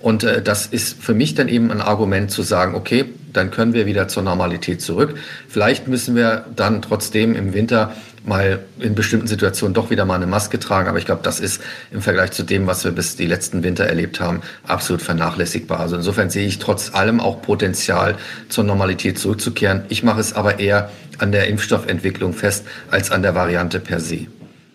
Und 0.00 0.24
äh, 0.24 0.42
das 0.42 0.66
ist 0.66 1.02
für 1.02 1.14
mich 1.14 1.34
dann 1.34 1.48
eben 1.48 1.70
ein 1.70 1.80
Argument 1.80 2.30
zu 2.30 2.42
sagen, 2.42 2.74
okay, 2.74 3.06
dann 3.32 3.50
können 3.50 3.72
wir 3.72 3.86
wieder 3.86 4.08
zur 4.08 4.22
Normalität 4.22 4.82
zurück. 4.82 5.14
Vielleicht 5.48 5.88
müssen 5.88 6.14
wir 6.14 6.44
dann 6.56 6.82
trotzdem 6.82 7.34
im 7.34 7.54
Winter 7.54 7.94
mal 8.24 8.60
in 8.78 8.94
bestimmten 8.94 9.26
Situationen 9.26 9.74
doch 9.74 9.90
wieder 9.90 10.04
mal 10.04 10.16
eine 10.16 10.26
Maske 10.26 10.58
tragen. 10.58 10.88
Aber 10.88 10.98
ich 10.98 11.06
glaube, 11.06 11.22
das 11.22 11.40
ist 11.40 11.60
im 11.90 12.02
Vergleich 12.02 12.32
zu 12.32 12.42
dem, 12.42 12.66
was 12.66 12.84
wir 12.84 12.92
bis 12.92 13.16
die 13.16 13.26
letzten 13.26 13.62
Winter 13.62 13.84
erlebt 13.84 14.20
haben, 14.20 14.40
absolut 14.66 15.02
vernachlässigbar. 15.02 15.80
Also 15.80 15.96
insofern 15.96 16.30
sehe 16.30 16.46
ich 16.46 16.58
trotz 16.58 16.94
allem 16.94 17.20
auch 17.20 17.42
Potenzial, 17.42 18.16
zur 18.48 18.64
Normalität 18.64 19.18
zurückzukehren. 19.18 19.84
Ich 19.88 20.02
mache 20.02 20.20
es 20.20 20.32
aber 20.32 20.58
eher 20.58 20.90
an 21.18 21.32
der 21.32 21.48
Impfstoffentwicklung 21.48 22.32
fest 22.32 22.64
als 22.90 23.10
an 23.10 23.22
der 23.22 23.34
Variante 23.34 23.80
per 23.80 24.00
se. 24.00 24.26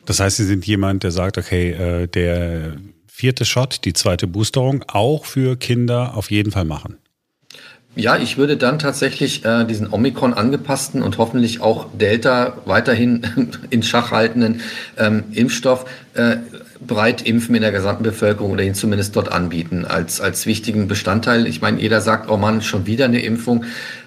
Das 0.06 0.20
heißt, 0.20 0.38
Sie 0.38 0.46
sind 0.46 0.65
jemand, 0.65 1.03
der 1.03 1.12
sagt, 1.12 1.38
okay, 1.38 1.72
äh, 1.72 2.08
der 2.08 2.77
vierte 3.08 3.46
Shot, 3.46 3.86
die 3.86 3.94
zweite 3.94 4.27
Boosterung, 4.27 4.84
auch 4.88 5.25
für 5.25 5.58
Kinder 5.58 6.15
auf 6.15 6.32
jeden 6.32 6.51
Fall 6.51 6.65
machen? 6.65 6.98
Ja, 7.96 8.17
ich 8.17 8.38
würde 8.38 8.55
dann 8.55 8.79
tatsächlich 8.79 9.43
äh, 9.46 9.65
diesen 9.65 9.91
Omikron 9.91 10.34
angepassten 10.34 11.01
und 11.01 11.17
hoffentlich 11.17 11.60
auch 11.60 11.88
Delta 11.93 12.58
weiterhin 12.65 13.51
in 13.69 13.84
Schach 13.84 14.12
haltenden 14.12 14.62
ähm, 14.98 15.24
Impfstoff 15.31 15.86
äh, 16.13 16.38
breit 16.86 17.22
impfen 17.24 17.55
in 17.55 17.62
der 17.62 17.72
gesamten 17.72 18.03
Bevölkerung 18.03 18.51
oder 18.51 18.63
ihn 18.63 18.75
zumindest 18.75 19.15
dort 19.15 19.31
anbieten 19.31 19.86
als, 19.86 20.22
als 20.22 20.46
wichtigen 20.46 20.88
Bestandteil. 20.88 21.46
Ich 21.48 21.62
meine, 21.62 21.81
jeder 21.81 22.00
sagt, 22.00 22.29
oh 22.29 22.38
Mann, 22.38 22.62
schon 22.62 22.86
wieder 22.86 23.05
eine 23.05 23.22
Impfung. 23.22 23.65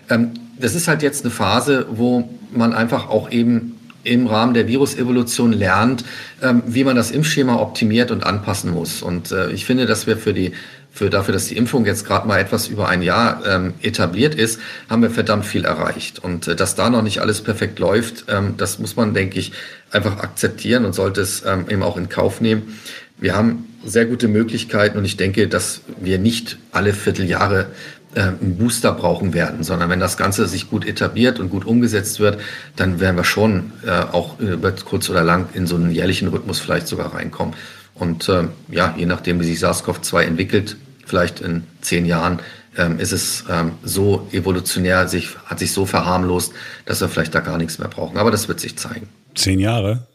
Ähm, 0.08 0.30
das 0.58 0.74
ist 0.74 0.88
halt 0.88 1.02
jetzt 1.02 1.24
eine 1.24 1.32
Phase, 1.32 1.86
wo 1.90 2.28
man 2.52 2.72
einfach 2.72 3.08
auch 3.08 3.30
eben 3.30 3.78
im 4.04 4.26
Rahmen 4.26 4.54
der 4.54 4.68
Virusevolution 4.68 5.52
lernt, 5.52 6.04
ähm, 6.40 6.62
wie 6.66 6.84
man 6.84 6.96
das 6.96 7.10
Impfschema 7.10 7.56
optimiert 7.56 8.10
und 8.10 8.24
anpassen 8.24 8.72
muss. 8.72 9.02
Und 9.02 9.32
äh, 9.32 9.50
ich 9.50 9.64
finde, 9.64 9.86
dass 9.86 10.06
wir 10.06 10.16
für 10.16 10.32
die 10.32 10.52
für 10.92 11.08
dafür, 11.08 11.32
dass 11.32 11.46
die 11.46 11.56
Impfung 11.56 11.86
jetzt 11.86 12.06
gerade 12.06 12.28
mal 12.28 12.38
etwas 12.38 12.68
über 12.68 12.88
ein 12.88 13.02
Jahr 13.02 13.42
ähm, 13.46 13.74
etabliert 13.80 14.34
ist, 14.34 14.60
haben 14.90 15.02
wir 15.02 15.10
verdammt 15.10 15.46
viel 15.46 15.64
erreicht. 15.64 16.18
Und 16.18 16.48
äh, 16.48 16.54
dass 16.54 16.74
da 16.74 16.90
noch 16.90 17.02
nicht 17.02 17.20
alles 17.20 17.40
perfekt 17.40 17.78
läuft, 17.78 18.26
ähm, 18.28 18.54
das 18.58 18.78
muss 18.78 18.94
man, 18.94 19.14
denke 19.14 19.38
ich, 19.38 19.52
einfach 19.90 20.18
akzeptieren 20.18 20.84
und 20.84 20.94
sollte 20.94 21.22
es 21.22 21.44
ähm, 21.46 21.66
eben 21.70 21.82
auch 21.82 21.96
in 21.96 22.10
Kauf 22.10 22.40
nehmen. 22.42 22.78
Wir 23.18 23.34
haben 23.34 23.66
sehr 23.84 24.04
gute 24.04 24.28
Möglichkeiten 24.28 24.98
und 24.98 25.04
ich 25.04 25.16
denke, 25.16 25.48
dass 25.48 25.80
wir 26.00 26.18
nicht 26.18 26.58
alle 26.72 26.92
Vierteljahre 26.92 27.66
äh, 28.14 28.20
einen 28.20 28.56
Booster 28.58 28.92
brauchen 28.92 29.32
werden, 29.32 29.62
sondern 29.62 29.88
wenn 29.88 30.00
das 30.00 30.18
Ganze 30.18 30.46
sich 30.46 30.68
gut 30.68 30.86
etabliert 30.86 31.40
und 31.40 31.48
gut 31.48 31.64
umgesetzt 31.64 32.20
wird, 32.20 32.38
dann 32.76 33.00
werden 33.00 33.16
wir 33.16 33.24
schon 33.24 33.72
äh, 33.86 33.90
auch 33.90 34.38
über 34.38 34.72
kurz 34.72 35.08
oder 35.08 35.24
lang 35.24 35.48
in 35.54 35.66
so 35.66 35.76
einen 35.76 35.90
jährlichen 35.90 36.28
Rhythmus 36.28 36.60
vielleicht 36.60 36.86
sogar 36.86 37.14
reinkommen. 37.14 37.54
Und 37.94 38.28
äh, 38.28 38.44
ja, 38.70 38.94
je 38.96 39.06
nachdem, 39.06 39.40
wie 39.40 39.44
sich 39.44 39.58
SARS-CoV-2 39.58 40.22
entwickelt, 40.22 40.76
vielleicht 41.06 41.40
in 41.40 41.64
zehn 41.80 42.06
Jahren, 42.06 42.40
ähm, 42.76 42.98
ist 42.98 43.12
es 43.12 43.44
ähm, 43.50 43.72
so 43.82 44.28
evolutionär, 44.32 45.08
sich, 45.08 45.28
hat 45.44 45.58
sich 45.58 45.72
so 45.72 45.84
verharmlost, 45.84 46.52
dass 46.86 47.00
wir 47.00 47.08
vielleicht 47.08 47.34
da 47.34 47.40
gar 47.40 47.58
nichts 47.58 47.78
mehr 47.78 47.88
brauchen. 47.88 48.16
Aber 48.16 48.30
das 48.30 48.48
wird 48.48 48.60
sich 48.60 48.76
zeigen. 48.76 49.08
Zehn 49.34 49.58
Jahre? 49.58 50.06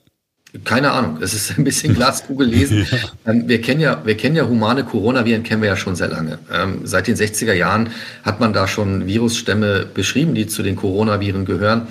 Keine 0.64 0.92
Ahnung, 0.92 1.20
es 1.22 1.34
ist 1.34 1.58
ein 1.58 1.64
bisschen 1.64 1.94
Glaskugel 1.94 2.48
lesen. 2.48 2.88
ja. 2.92 3.32
Ähm, 3.32 3.48
wir, 3.48 3.62
kennen 3.62 3.82
ja, 3.82 4.02
wir 4.06 4.16
kennen 4.16 4.36
ja 4.36 4.48
humane 4.48 4.86
Coronaviren, 4.86 5.44
kennen 5.44 5.62
wir 5.62 5.70
ja 5.70 5.76
schon 5.76 5.96
sehr 5.96 6.08
lange. 6.08 6.40
Ähm, 6.52 6.82
seit 6.84 7.08
den 7.08 7.16
60er 7.16 7.54
Jahren 7.54 7.90
hat 8.24 8.40
man 8.40 8.54
da 8.54 8.68
schon 8.68 9.06
Virusstämme 9.06 9.86
beschrieben, 9.86 10.34
die 10.36 10.48
zu 10.48 10.64
den 10.64 10.76
Coronaviren 10.76 11.46
gehören, 11.46 11.88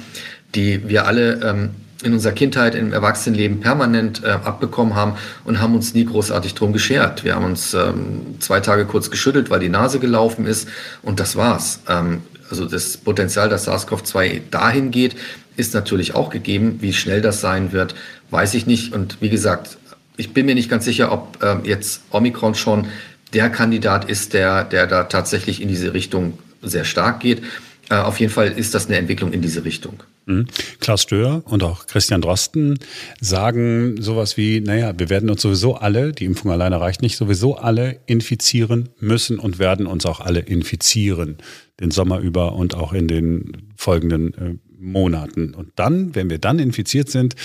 die 0.55 0.88
wir 0.88 1.07
alle 1.07 1.40
ähm, 1.45 1.71
in 2.02 2.12
unserer 2.12 2.32
Kindheit, 2.32 2.74
im 2.74 2.92
Erwachsenenleben 2.92 3.60
permanent 3.60 4.22
äh, 4.22 4.28
abbekommen 4.28 4.94
haben 4.94 5.14
und 5.44 5.60
haben 5.60 5.74
uns 5.74 5.94
nie 5.94 6.04
großartig 6.04 6.54
drum 6.54 6.72
geschert. 6.72 7.24
Wir 7.24 7.34
haben 7.34 7.44
uns 7.44 7.74
ähm, 7.74 8.36
zwei 8.40 8.60
Tage 8.60 8.84
kurz 8.84 9.10
geschüttelt, 9.10 9.50
weil 9.50 9.60
die 9.60 9.68
Nase 9.68 9.98
gelaufen 9.98 10.46
ist 10.46 10.68
und 11.02 11.20
das 11.20 11.36
war's. 11.36 11.80
Ähm, 11.88 12.22
also 12.50 12.66
das 12.66 12.96
Potenzial, 12.98 13.48
dass 13.48 13.66
SARS-CoV-2 13.66 14.42
dahin 14.50 14.90
geht, 14.90 15.16
ist 15.56 15.74
natürlich 15.74 16.14
auch 16.14 16.30
gegeben. 16.30 16.78
Wie 16.80 16.92
schnell 16.92 17.22
das 17.22 17.40
sein 17.40 17.72
wird, 17.72 17.94
weiß 18.30 18.54
ich 18.54 18.66
nicht. 18.66 18.92
Und 18.92 19.20
wie 19.20 19.30
gesagt, 19.30 19.78
ich 20.16 20.32
bin 20.32 20.46
mir 20.46 20.54
nicht 20.54 20.70
ganz 20.70 20.84
sicher, 20.84 21.12
ob 21.12 21.38
ähm, 21.42 21.60
jetzt 21.64 22.02
Omikron 22.10 22.54
schon 22.54 22.86
der 23.32 23.50
Kandidat 23.50 24.08
ist, 24.08 24.34
der, 24.34 24.64
der 24.64 24.86
da 24.86 25.04
tatsächlich 25.04 25.60
in 25.60 25.68
diese 25.68 25.94
Richtung 25.94 26.38
sehr 26.62 26.84
stark 26.84 27.20
geht. 27.20 27.42
Äh, 27.88 27.97
auf 27.97 28.19
jeden 28.19 28.33
Fall 28.33 28.49
ist 28.49 28.75
das 28.75 28.87
eine 28.87 28.97
Entwicklung 28.97 29.33
in 29.33 29.43
diese 29.43 29.64
Richtung. 29.64 30.02
Mhm. 30.26 30.47
Klaus 30.81 31.02
Stör 31.02 31.43
und 31.45 31.62
auch 31.62 31.87
Christian 31.87 32.21
Drosten 32.21 32.78
sagen 33.21 34.00
sowas 34.00 34.37
wie, 34.37 34.61
naja, 34.61 34.93
wir 34.99 35.09
werden 35.09 35.31
uns 35.31 35.43
sowieso 35.43 35.76
alle, 35.76 36.12
die 36.12 36.25
Impfung 36.25 36.50
alleine 36.50 36.81
reicht 36.81 37.00
nicht, 37.00 37.16
sowieso 37.16 37.57
alle 37.57 38.00
infizieren 38.07 38.88
müssen 38.99 39.38
und 39.38 39.59
werden 39.59 39.87
uns 39.87 40.05
auch 40.05 40.21
alle 40.21 40.40
infizieren, 40.40 41.38
den 41.78 41.93
Sommer 41.93 42.19
über 42.19 42.55
und 42.55 42.75
auch 42.75 42.93
in 42.93 43.07
den 43.07 43.73
folgenden 43.76 44.35
äh, 44.35 44.59
Monaten. 44.78 45.55
Und 45.55 45.73
dann, 45.76 46.14
wenn 46.14 46.28
wir 46.28 46.38
dann 46.38 46.59
infiziert 46.59 47.09
sind, 47.09 47.37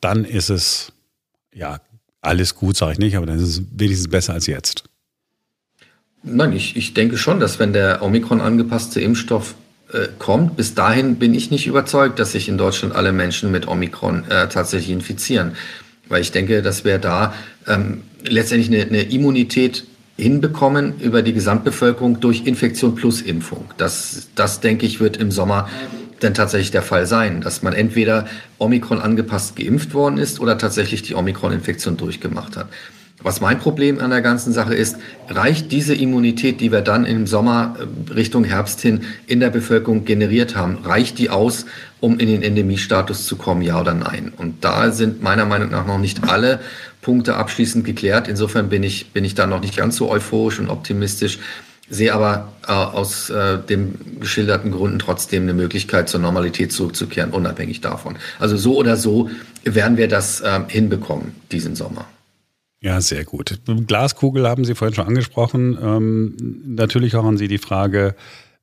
dann 0.00 0.24
ist 0.24 0.48
es, 0.48 0.92
ja, 1.52 1.80
alles 2.20 2.54
gut, 2.54 2.76
sage 2.76 2.92
ich 2.92 2.98
nicht, 2.98 3.16
aber 3.16 3.26
dann 3.26 3.36
ist 3.36 3.48
es 3.48 3.62
wenigstens 3.72 4.08
besser 4.08 4.32
als 4.32 4.46
jetzt. 4.46 4.84
Nein, 6.22 6.52
ich, 6.52 6.76
ich 6.76 6.94
denke 6.94 7.18
schon, 7.18 7.40
dass 7.40 7.58
wenn 7.58 7.72
der 7.72 8.00
Omikron 8.00 8.40
angepasste 8.40 9.00
Impfstoff 9.00 9.56
äh, 9.92 10.08
kommt. 10.18 10.56
Bis 10.56 10.74
dahin 10.74 11.16
bin 11.16 11.34
ich 11.34 11.50
nicht 11.50 11.66
überzeugt, 11.66 12.18
dass 12.18 12.32
sich 12.32 12.48
in 12.48 12.58
Deutschland 12.58 12.94
alle 12.94 13.12
Menschen 13.12 13.50
mit 13.50 13.68
Omikron 13.68 14.24
äh, 14.28 14.48
tatsächlich 14.48 14.90
infizieren. 14.90 15.52
Weil 16.08 16.22
ich 16.22 16.32
denke, 16.32 16.62
dass 16.62 16.84
wir 16.84 16.98
da 16.98 17.34
ähm, 17.66 18.02
letztendlich 18.24 18.68
eine, 18.68 18.86
eine 18.88 19.02
Immunität 19.02 19.84
hinbekommen 20.16 21.00
über 21.00 21.22
die 21.22 21.32
Gesamtbevölkerung 21.32 22.20
durch 22.20 22.46
Infektion 22.46 22.94
plus 22.94 23.22
Impfung. 23.22 23.66
Das, 23.76 24.28
das 24.34 24.60
denke 24.60 24.86
ich, 24.86 25.00
wird 25.00 25.16
im 25.16 25.30
Sommer 25.30 25.68
dann 26.20 26.34
tatsächlich 26.34 26.70
der 26.70 26.82
Fall 26.82 27.06
sein, 27.06 27.40
dass 27.40 27.62
man 27.62 27.72
entweder 27.72 28.26
Omikron 28.58 29.00
angepasst 29.00 29.56
geimpft 29.56 29.94
worden 29.94 30.18
ist 30.18 30.38
oder 30.40 30.58
tatsächlich 30.58 31.02
die 31.02 31.14
Omikron-Infektion 31.14 31.96
durchgemacht 31.96 32.56
hat. 32.56 32.68
Was 33.22 33.40
mein 33.40 33.58
Problem 33.58 34.00
an 34.00 34.10
der 34.10 34.20
ganzen 34.20 34.52
Sache 34.52 34.74
ist, 34.74 34.96
reicht 35.28 35.70
diese 35.70 35.94
Immunität, 35.94 36.60
die 36.60 36.72
wir 36.72 36.80
dann 36.80 37.04
im 37.04 37.26
Sommer 37.26 37.76
äh, 37.78 38.12
Richtung 38.12 38.44
Herbst 38.44 38.80
hin 38.80 39.02
in 39.26 39.40
der 39.40 39.50
Bevölkerung 39.50 40.04
generiert 40.04 40.56
haben, 40.56 40.78
reicht 40.84 41.18
die 41.18 41.30
aus, 41.30 41.66
um 42.00 42.18
in 42.18 42.28
den 42.28 42.42
Endemiestatus 42.42 43.26
zu 43.26 43.36
kommen, 43.36 43.62
ja 43.62 43.80
oder 43.80 43.94
nein? 43.94 44.32
Und 44.36 44.64
da 44.64 44.90
sind 44.90 45.22
meiner 45.22 45.46
Meinung 45.46 45.70
nach 45.70 45.86
noch 45.86 45.98
nicht 45.98 46.24
alle 46.28 46.60
Punkte 47.00 47.36
abschließend 47.36 47.84
geklärt. 47.84 48.28
Insofern 48.28 48.68
bin 48.68 48.82
ich, 48.82 49.10
bin 49.12 49.24
ich 49.24 49.34
da 49.34 49.46
noch 49.46 49.60
nicht 49.60 49.76
ganz 49.76 49.96
so 49.96 50.10
euphorisch 50.10 50.58
und 50.58 50.68
optimistisch, 50.68 51.38
sehe 51.88 52.12
aber 52.14 52.52
äh, 52.66 52.72
aus 52.72 53.30
äh, 53.30 53.58
den 53.58 54.18
geschilderten 54.18 54.72
Gründen 54.72 54.98
trotzdem 54.98 55.42
eine 55.42 55.54
Möglichkeit, 55.54 56.08
zur 56.08 56.20
Normalität 56.20 56.72
zurückzukehren, 56.72 57.30
unabhängig 57.30 57.80
davon. 57.80 58.16
Also 58.38 58.56
so 58.56 58.76
oder 58.76 58.96
so 58.96 59.30
werden 59.64 59.96
wir 59.96 60.08
das 60.08 60.40
äh, 60.40 60.60
hinbekommen 60.68 61.34
diesen 61.50 61.76
Sommer. 61.76 62.06
Ja, 62.82 63.00
sehr 63.00 63.24
gut. 63.24 63.60
Glaskugel 63.86 64.48
haben 64.48 64.64
Sie 64.64 64.74
vorhin 64.74 64.94
schon 64.94 65.06
angesprochen. 65.06 65.78
Ähm, 65.80 66.36
natürlich 66.66 67.14
auch 67.14 67.24
an 67.24 67.38
Sie 67.38 67.46
die 67.46 67.58
Frage, 67.58 68.16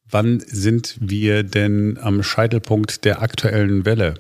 wann 0.10 0.42
sind 0.42 0.98
wir 1.00 1.44
denn 1.44 1.98
am 2.02 2.22
Scheitelpunkt 2.22 3.06
der 3.06 3.22
aktuellen 3.22 3.86
Welle? 3.86 4.16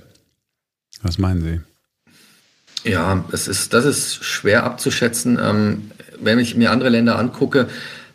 Was 1.01 1.17
meinen 1.17 1.41
Sie? 1.41 2.89
Ja, 2.89 3.25
das 3.29 3.49
ist, 3.49 3.73
das 3.73 3.83
ist 3.83 4.23
schwer 4.23 4.63
abzuschätzen. 4.63 5.37
Ähm, 5.41 5.91
wenn 6.21 6.39
ich 6.39 6.55
mir 6.55 6.71
andere 6.71 6.89
Länder 6.89 7.19
angucke, 7.19 7.67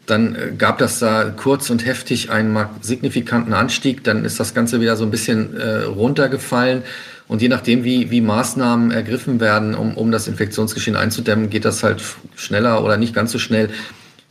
dann 0.07 0.35
äh, 0.35 0.53
gab 0.57 0.79
das 0.79 1.01
da 1.01 1.25
kurz 1.37 1.69
und 1.69 1.85
heftig 1.85 2.31
einen 2.31 2.67
signifikanten 2.81 3.53
Anstieg. 3.53 4.05
Dann 4.05 4.25
ist 4.25 4.41
das 4.41 4.55
Ganze 4.55 4.81
wieder 4.81 4.97
so 4.97 5.05
ein 5.05 5.11
bisschen 5.11 5.55
äh, 5.55 5.83
runtergefallen. 5.83 6.83
Und 7.27 7.41
je 7.43 7.49
nachdem, 7.49 7.85
wie, 7.85 8.11
wie 8.11 8.21
Maßnahmen 8.21 8.91
ergriffen 8.91 9.41
werden, 9.41 9.75
um, 9.75 9.97
um 9.97 10.13
das 10.13 10.29
Infektionsgeschehen 10.29 10.97
einzudämmen, 10.97 11.51
geht 11.51 11.65
das 11.65 11.83
halt 11.83 12.03
schneller 12.37 12.85
oder 12.85 12.97
nicht 12.97 13.15
ganz 13.15 13.33
so 13.33 13.39
schnell. 13.39 13.71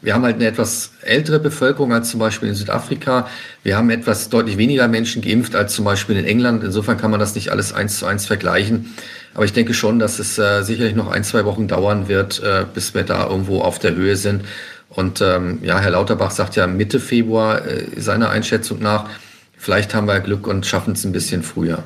Wir 0.04 0.14
haben 0.14 0.24
halt 0.24 0.36
eine 0.36 0.48
etwas 0.48 0.92
ältere 1.02 1.40
Bevölkerung 1.40 1.94
als 1.94 2.10
zum 2.10 2.20
Beispiel 2.20 2.50
in 2.50 2.56
Südafrika. 2.56 3.28
Wir 3.64 3.78
haben 3.78 3.90
etwas 3.90 4.28
deutlich 4.28 4.58
weniger 4.58 4.90
Menschen 4.90 5.22
geimpft 5.22 5.56
als 5.56 5.74
zum 5.74 5.86
Beispiel 5.86 6.18
in 6.18 6.26
England. 6.26 6.62
Insofern 6.62 6.98
kann 6.98 7.10
man 7.10 7.22
das 7.22 7.36
nicht 7.36 7.52
alles 7.52 7.72
eins 7.72 8.00
zu 8.00 8.06
eins 8.06 8.26
vergleichen. 8.26 8.94
Aber 9.34 9.46
ich 9.46 9.54
denke 9.54 9.74
schon, 9.74 10.00
dass 10.00 10.20
es 10.20 10.38
äh, 10.38 10.62
sicherlich 10.64 10.94
noch 10.94 11.10
ein, 11.10 11.24
zwei 11.24 11.46
Wochen 11.46 11.70
dauern 11.70 12.10
wird, 12.10 12.44
äh, 12.44 12.66
bis 12.72 12.94
wir 12.94 13.04
da 13.04 13.28
irgendwo 13.28 13.62
auf 13.62 13.80
der 13.80 13.96
Höhe 13.96 14.18
sind. 14.18 14.44
Und 14.90 15.22
ähm, 15.22 15.60
ja, 15.64 15.80
Herr 15.80 15.92
Lauterbach 15.92 16.32
sagt 16.32 16.58
ja 16.58 16.68
Mitte 16.68 17.00
Februar 17.00 17.66
äh, 17.66 17.86
seiner 17.96 18.30
Einschätzung 18.30 18.80
nach. 18.80 19.10
Vielleicht 19.58 19.96
haben 19.96 20.08
wir 20.08 20.20
Glück 20.20 20.48
und 20.48 20.66
schaffen 20.66 20.94
es 20.94 21.06
ein 21.06 21.14
bisschen 21.14 21.44
früher. 21.44 21.84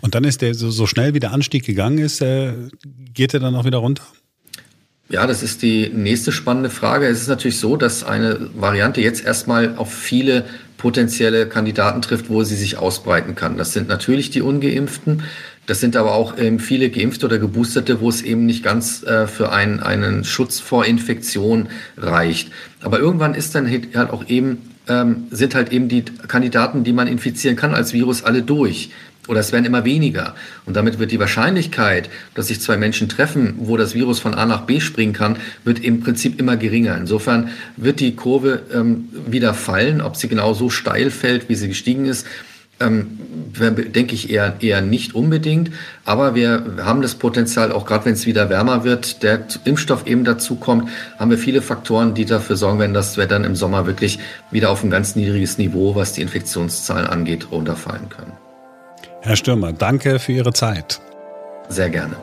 Und 0.00 0.14
dann 0.14 0.24
ist 0.24 0.42
der 0.42 0.54
so, 0.54 0.70
so 0.70 0.86
schnell 0.86 1.14
wie 1.14 1.20
der 1.20 1.32
Anstieg 1.32 1.64
gegangen 1.64 1.98
ist, 1.98 2.20
äh, 2.20 2.52
geht 3.14 3.34
er 3.34 3.40
dann 3.40 3.54
auch 3.54 3.64
wieder 3.64 3.78
runter? 3.78 4.02
Ja, 5.10 5.26
das 5.26 5.42
ist 5.42 5.62
die 5.62 5.90
nächste 5.92 6.30
spannende 6.30 6.70
Frage. 6.70 7.06
Es 7.06 7.20
ist 7.20 7.28
natürlich 7.28 7.58
so, 7.58 7.76
dass 7.76 8.04
eine 8.04 8.48
Variante 8.54 9.00
jetzt 9.00 9.24
erstmal 9.24 9.76
auf 9.76 9.92
viele 9.92 10.44
potenzielle 10.78 11.46
Kandidaten 11.46 12.00
trifft, 12.00 12.30
wo 12.30 12.44
sie 12.44 12.54
sich 12.54 12.78
ausbreiten 12.78 13.34
kann. 13.34 13.58
Das 13.58 13.72
sind 13.72 13.88
natürlich 13.88 14.30
die 14.30 14.40
ungeimpften. 14.40 15.24
Das 15.66 15.80
sind 15.80 15.96
aber 15.96 16.14
auch 16.14 16.38
ähm, 16.38 16.58
viele 16.58 16.90
Geimpfte 16.90 17.26
oder 17.26 17.38
Geboosterte, 17.38 18.00
wo 18.00 18.08
es 18.08 18.22
eben 18.22 18.46
nicht 18.46 18.62
ganz 18.62 19.02
äh, 19.02 19.26
für 19.26 19.52
einen, 19.52 19.80
einen 19.80 20.24
Schutz 20.24 20.60
vor 20.60 20.84
Infektion 20.86 21.68
reicht. 21.96 22.50
Aber 22.80 22.98
irgendwann 23.00 23.34
ist 23.34 23.54
dann 23.54 23.68
halt 23.68 24.10
auch 24.10 24.28
eben, 24.28 24.58
ähm, 24.88 25.24
sind 25.30 25.54
halt 25.54 25.72
eben 25.72 25.88
die 25.88 26.04
Kandidaten, 26.04 26.82
die 26.82 26.92
man 26.92 27.08
infizieren 27.08 27.56
kann 27.56 27.74
als 27.74 27.92
Virus, 27.92 28.22
alle 28.22 28.42
durch 28.42 28.90
oder 29.28 29.40
es 29.40 29.52
werden 29.52 29.64
immer 29.64 29.84
weniger. 29.84 30.34
Und 30.66 30.76
damit 30.76 30.98
wird 30.98 31.12
die 31.12 31.20
Wahrscheinlichkeit, 31.20 32.10
dass 32.34 32.48
sich 32.48 32.60
zwei 32.60 32.76
Menschen 32.76 33.08
treffen, 33.08 33.54
wo 33.58 33.76
das 33.76 33.94
Virus 33.94 34.18
von 34.18 34.34
A 34.34 34.46
nach 34.46 34.62
B 34.62 34.80
springen 34.80 35.12
kann, 35.12 35.36
wird 35.64 35.78
im 35.80 36.00
Prinzip 36.00 36.40
immer 36.40 36.56
geringer. 36.56 36.96
Insofern 36.96 37.50
wird 37.76 38.00
die 38.00 38.16
Kurve 38.16 38.62
ähm, 38.74 39.08
wieder 39.26 39.54
fallen. 39.54 40.00
Ob 40.00 40.16
sie 40.16 40.28
genau 40.28 40.54
so 40.54 40.70
steil 40.70 41.10
fällt, 41.10 41.48
wie 41.48 41.54
sie 41.54 41.68
gestiegen 41.68 42.06
ist, 42.06 42.26
ähm, 42.80 43.18
denke 43.94 44.14
ich 44.14 44.30
eher, 44.30 44.56
eher 44.60 44.80
nicht 44.80 45.14
unbedingt. 45.14 45.70
Aber 46.04 46.34
wir 46.34 46.76
haben 46.82 47.02
das 47.02 47.14
Potenzial, 47.14 47.72
auch 47.72 47.84
gerade 47.84 48.06
wenn 48.06 48.14
es 48.14 48.26
wieder 48.26 48.48
wärmer 48.48 48.84
wird, 48.84 49.22
der 49.22 49.46
Impfstoff 49.64 50.06
eben 50.06 50.24
dazu 50.24 50.56
kommt, 50.56 50.88
haben 51.18 51.30
wir 51.30 51.38
viele 51.38 51.62
Faktoren, 51.62 52.14
die 52.14 52.24
dafür 52.24 52.56
sorgen 52.56 52.78
werden, 52.80 52.94
dass 52.94 53.16
wir 53.16 53.26
dann 53.26 53.44
im 53.44 53.54
Sommer 53.54 53.86
wirklich 53.86 54.18
wieder 54.50 54.70
auf 54.70 54.82
ein 54.82 54.90
ganz 54.90 55.14
niedriges 55.14 55.58
Niveau, 55.58 55.94
was 55.94 56.14
die 56.14 56.22
Infektionszahlen 56.22 57.06
angeht, 57.06 57.48
runterfallen 57.52 58.08
können. 58.08 58.49
Herr 59.22 59.36
Stürmer, 59.36 59.72
danke 59.72 60.18
für 60.18 60.32
Ihre 60.32 60.52
Zeit. 60.52 61.00
Sehr 61.68 61.90
gerne. 61.90 62.16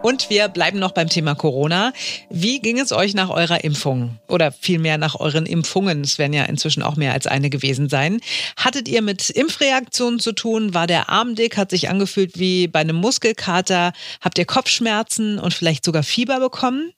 Und 0.00 0.30
wir 0.30 0.46
bleiben 0.48 0.78
noch 0.78 0.92
beim 0.92 1.08
Thema 1.08 1.34
Corona. 1.34 1.92
Wie 2.30 2.60
ging 2.60 2.78
es 2.78 2.92
euch 2.92 3.14
nach 3.14 3.30
eurer 3.30 3.64
Impfung? 3.64 4.18
Oder 4.28 4.52
vielmehr 4.52 4.96
nach 4.96 5.16
euren 5.18 5.44
Impfungen? 5.44 6.02
Es 6.02 6.18
werden 6.18 6.32
ja 6.32 6.44
inzwischen 6.44 6.84
auch 6.84 6.94
mehr 6.94 7.12
als 7.12 7.26
eine 7.26 7.50
gewesen 7.50 7.88
sein. 7.88 8.20
Hattet 8.56 8.86
ihr 8.88 9.02
mit 9.02 9.28
Impfreaktionen 9.28 10.20
zu 10.20 10.32
tun? 10.32 10.72
War 10.72 10.86
der 10.86 11.08
Arm 11.08 11.34
dick? 11.34 11.56
Hat 11.56 11.70
sich 11.70 11.90
angefühlt 11.90 12.38
wie 12.38 12.68
bei 12.68 12.78
einem 12.78 12.96
Muskelkater? 12.96 13.92
Habt 14.20 14.38
ihr 14.38 14.46
Kopfschmerzen 14.46 15.40
und 15.40 15.52
vielleicht 15.52 15.84
sogar 15.84 16.04
Fieber 16.04 16.38
bekommen? 16.38 16.92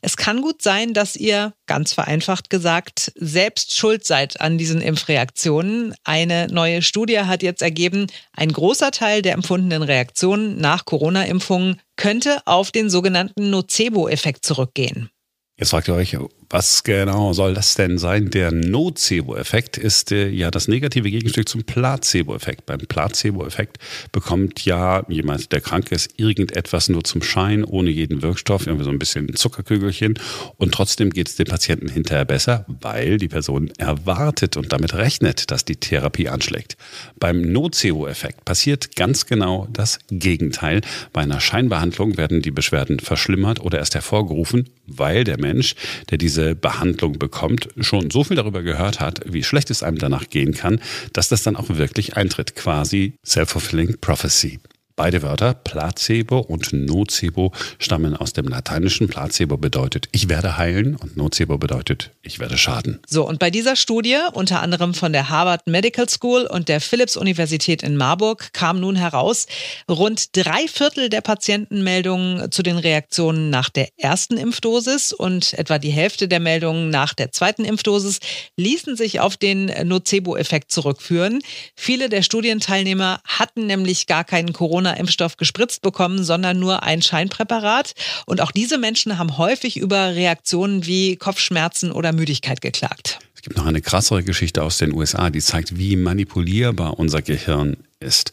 Es 0.00 0.16
kann 0.16 0.42
gut 0.42 0.62
sein, 0.62 0.94
dass 0.94 1.16
ihr, 1.16 1.54
ganz 1.66 1.92
vereinfacht 1.92 2.50
gesagt, 2.50 3.12
selbst 3.16 3.74
schuld 3.74 4.04
seid 4.04 4.40
an 4.40 4.58
diesen 4.58 4.80
Impfreaktionen. 4.80 5.94
Eine 6.04 6.46
neue 6.48 6.82
Studie 6.82 7.20
hat 7.20 7.42
jetzt 7.42 7.62
ergeben, 7.62 8.06
ein 8.32 8.52
großer 8.52 8.90
Teil 8.90 9.22
der 9.22 9.34
empfundenen 9.34 9.82
Reaktionen 9.82 10.58
nach 10.58 10.84
Corona-Impfungen 10.84 11.80
könnte 11.96 12.40
auf 12.46 12.70
den 12.70 12.90
sogenannten 12.90 13.50
Nocebo-Effekt 13.50 14.44
zurückgehen. 14.44 15.10
Jetzt 15.58 15.70
fragt 15.70 15.88
ihr 15.88 15.94
euch, 15.94 16.16
was 16.50 16.82
genau 16.82 17.34
soll 17.34 17.52
das 17.52 17.74
denn 17.74 17.98
sein? 17.98 18.30
Der 18.30 18.52
Nocebo-Effekt 18.52 19.76
ist 19.76 20.12
äh, 20.12 20.28
ja 20.28 20.50
das 20.50 20.66
negative 20.66 21.10
Gegenstück 21.10 21.46
zum 21.48 21.64
Placebo-Effekt. 21.64 22.64
Beim 22.64 22.78
Placebo-Effekt 22.78 23.78
bekommt 24.12 24.64
ja 24.64 25.04
jemand, 25.08 25.52
der 25.52 25.60
krank 25.60 25.92
ist, 25.92 26.18
irgendetwas 26.18 26.88
nur 26.88 27.04
zum 27.04 27.22
Schein, 27.22 27.64
ohne 27.64 27.90
jeden 27.90 28.22
Wirkstoff, 28.22 28.66
irgendwie 28.66 28.84
so 28.84 28.90
ein 28.90 28.98
bisschen 28.98 29.34
Zuckerkügelchen. 29.34 30.18
Und 30.56 30.72
trotzdem 30.72 31.10
geht 31.10 31.28
es 31.28 31.36
dem 31.36 31.48
Patienten 31.48 31.88
hinterher 31.88 32.24
besser, 32.24 32.64
weil 32.66 33.18
die 33.18 33.28
Person 33.28 33.70
erwartet 33.76 34.56
und 34.56 34.72
damit 34.72 34.94
rechnet, 34.94 35.50
dass 35.50 35.66
die 35.66 35.76
Therapie 35.76 36.30
anschlägt. 36.30 36.78
Beim 37.20 37.42
Nocebo-Effekt 37.42 38.46
passiert 38.46 38.96
ganz 38.96 39.26
genau 39.26 39.68
das 39.70 39.98
Gegenteil. 40.08 40.80
Bei 41.12 41.20
einer 41.20 41.40
Scheinbehandlung 41.40 42.16
werden 42.16 42.40
die 42.40 42.50
Beschwerden 42.50 43.00
verschlimmert 43.00 43.60
oder 43.60 43.78
erst 43.78 43.94
hervorgerufen, 43.94 44.70
weil 44.86 45.24
der 45.24 45.38
Mensch, 45.38 45.74
der 46.10 46.16
diese 46.16 46.37
diese 46.38 46.54
Behandlung 46.54 47.18
bekommt, 47.18 47.68
schon 47.80 48.10
so 48.10 48.22
viel 48.22 48.36
darüber 48.36 48.62
gehört 48.62 49.00
hat, 49.00 49.20
wie 49.26 49.42
schlecht 49.42 49.70
es 49.70 49.82
einem 49.82 49.98
danach 49.98 50.30
gehen 50.30 50.54
kann, 50.54 50.80
dass 51.12 51.28
das 51.28 51.42
dann 51.42 51.56
auch 51.56 51.68
wirklich 51.68 52.16
eintritt. 52.16 52.54
Quasi 52.54 53.14
self-fulfilling 53.26 53.98
prophecy. 54.00 54.60
Beide 54.98 55.22
Wörter, 55.22 55.54
Placebo 55.54 56.40
und 56.40 56.72
Nocebo, 56.72 57.52
stammen 57.78 58.16
aus 58.16 58.32
dem 58.32 58.48
Lateinischen. 58.48 59.06
Placebo 59.06 59.56
bedeutet, 59.56 60.08
ich 60.10 60.28
werde 60.28 60.58
heilen 60.58 60.96
und 60.96 61.16
Nocebo 61.16 61.56
bedeutet, 61.56 62.10
ich 62.22 62.40
werde 62.40 62.58
schaden. 62.58 62.98
So, 63.06 63.24
und 63.24 63.38
bei 63.38 63.52
dieser 63.52 63.76
Studie, 63.76 64.16
unter 64.32 64.60
anderem 64.60 64.94
von 64.94 65.12
der 65.12 65.28
Harvard 65.28 65.68
Medical 65.68 66.08
School 66.08 66.48
und 66.50 66.68
der 66.68 66.80
Philipps-Universität 66.80 67.84
in 67.84 67.96
Marburg, 67.96 68.52
kam 68.52 68.80
nun 68.80 68.96
heraus, 68.96 69.46
rund 69.88 70.36
drei 70.36 70.66
Viertel 70.66 71.10
der 71.10 71.20
Patientenmeldungen 71.20 72.50
zu 72.50 72.64
den 72.64 72.76
Reaktionen 72.76 73.50
nach 73.50 73.70
der 73.70 73.90
ersten 73.98 74.36
Impfdosis 74.36 75.12
und 75.12 75.54
etwa 75.54 75.78
die 75.78 75.90
Hälfte 75.90 76.26
der 76.26 76.40
Meldungen 76.40 76.90
nach 76.90 77.14
der 77.14 77.30
zweiten 77.30 77.64
Impfdosis 77.64 78.18
ließen 78.56 78.96
sich 78.96 79.20
auf 79.20 79.36
den 79.36 79.66
Nocebo-Effekt 79.86 80.72
zurückführen. 80.72 81.40
Viele 81.76 82.08
der 82.08 82.22
Studienteilnehmer 82.22 83.20
hatten 83.22 83.68
nämlich 83.68 84.08
gar 84.08 84.24
keinen 84.24 84.52
Corona 84.52 84.87
Corona-Impfstoff 84.88 85.36
gespritzt 85.36 85.82
bekommen, 85.82 86.24
sondern 86.24 86.58
nur 86.58 86.82
ein 86.82 87.02
Scheinpräparat. 87.02 87.94
Und 88.26 88.40
auch 88.40 88.52
diese 88.52 88.78
Menschen 88.78 89.18
haben 89.18 89.38
häufig 89.38 89.76
über 89.76 90.14
Reaktionen 90.14 90.86
wie 90.86 91.16
Kopfschmerzen 91.16 91.92
oder 91.92 92.12
Müdigkeit 92.12 92.60
geklagt. 92.60 93.18
Es 93.34 93.42
gibt 93.42 93.56
noch 93.56 93.66
eine 93.66 93.80
krassere 93.80 94.22
Geschichte 94.22 94.62
aus 94.62 94.78
den 94.78 94.92
USA, 94.92 95.30
die 95.30 95.40
zeigt, 95.40 95.78
wie 95.78 95.96
manipulierbar 95.96 96.98
unser 96.98 97.22
Gehirn 97.22 97.76
ist. 98.00 98.32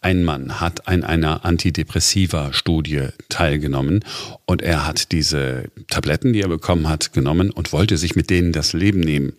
Ein 0.00 0.24
Mann 0.24 0.60
hat 0.60 0.88
an 0.88 1.04
einer 1.04 1.44
Antidepressiva-Studie 1.44 3.08
teilgenommen 3.28 4.04
und 4.44 4.62
er 4.62 4.86
hat 4.86 5.12
diese 5.12 5.70
Tabletten, 5.88 6.32
die 6.32 6.40
er 6.40 6.48
bekommen 6.48 6.88
hat, 6.88 7.12
genommen 7.12 7.50
und 7.50 7.72
wollte 7.72 7.96
sich 7.96 8.16
mit 8.16 8.30
denen 8.30 8.52
das 8.52 8.72
Leben 8.72 9.00
nehmen. 9.00 9.32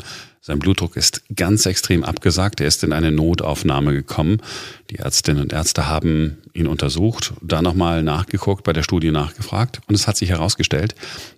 Sein 0.48 0.60
Blutdruck 0.60 0.96
ist 0.96 1.24
ganz 1.36 1.66
extrem 1.66 2.06
abgesagt. 2.06 2.62
Er 2.62 2.68
ist 2.68 2.82
in 2.86 2.94
eine 2.94 3.12
Notaufnahme 3.12 3.92
gekommen. 3.92 4.42
Die 4.90 4.96
Ärztinnen 4.96 5.44
und 5.44 5.52
Ärzte 5.52 5.88
haben 5.88 6.38
ihn 6.54 6.68
untersucht, 6.68 7.34
da 7.42 7.62
nochmal 7.62 8.02
nachgeguckt, 8.02 8.64
bei 8.64 8.72
der 8.72 8.84
Studie 8.84 9.12
nachgefragt. 9.12 9.82
Und 9.88 9.96
es 9.96 10.08
hat 10.08 10.16
sich 10.16 10.30
herausgestellt, 10.30 10.96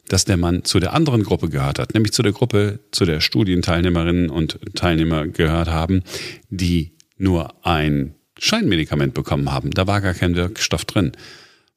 dass 0.10 0.26
der 0.26 0.38
Mann 0.38 0.64
zu 0.64 0.80
der 0.80 0.94
anderen 0.94 1.24
Gruppe 1.24 1.50
gehört 1.50 1.80
hat, 1.80 1.96
nämlich 1.96 2.14
zu 2.14 2.22
der 2.22 2.34
Gruppe, 2.34 2.82
zu 2.92 3.06
der 3.06 3.20
Studienteilnehmerinnen 3.20 4.30
und 4.30 4.60
Teilnehmer 4.76 5.28
gehört 5.28 5.70
haben, 5.70 6.04
die 6.52 6.92
nur 7.18 7.66
ein 7.66 8.14
Scheinmedikament 8.40 9.14
bekommen 9.14 9.52
haben. 9.52 9.72
Da 9.72 9.88
war 9.88 10.02
gar 10.02 10.14
kein 10.14 10.36
Wirkstoff 10.36 10.86
drin. 10.86 11.12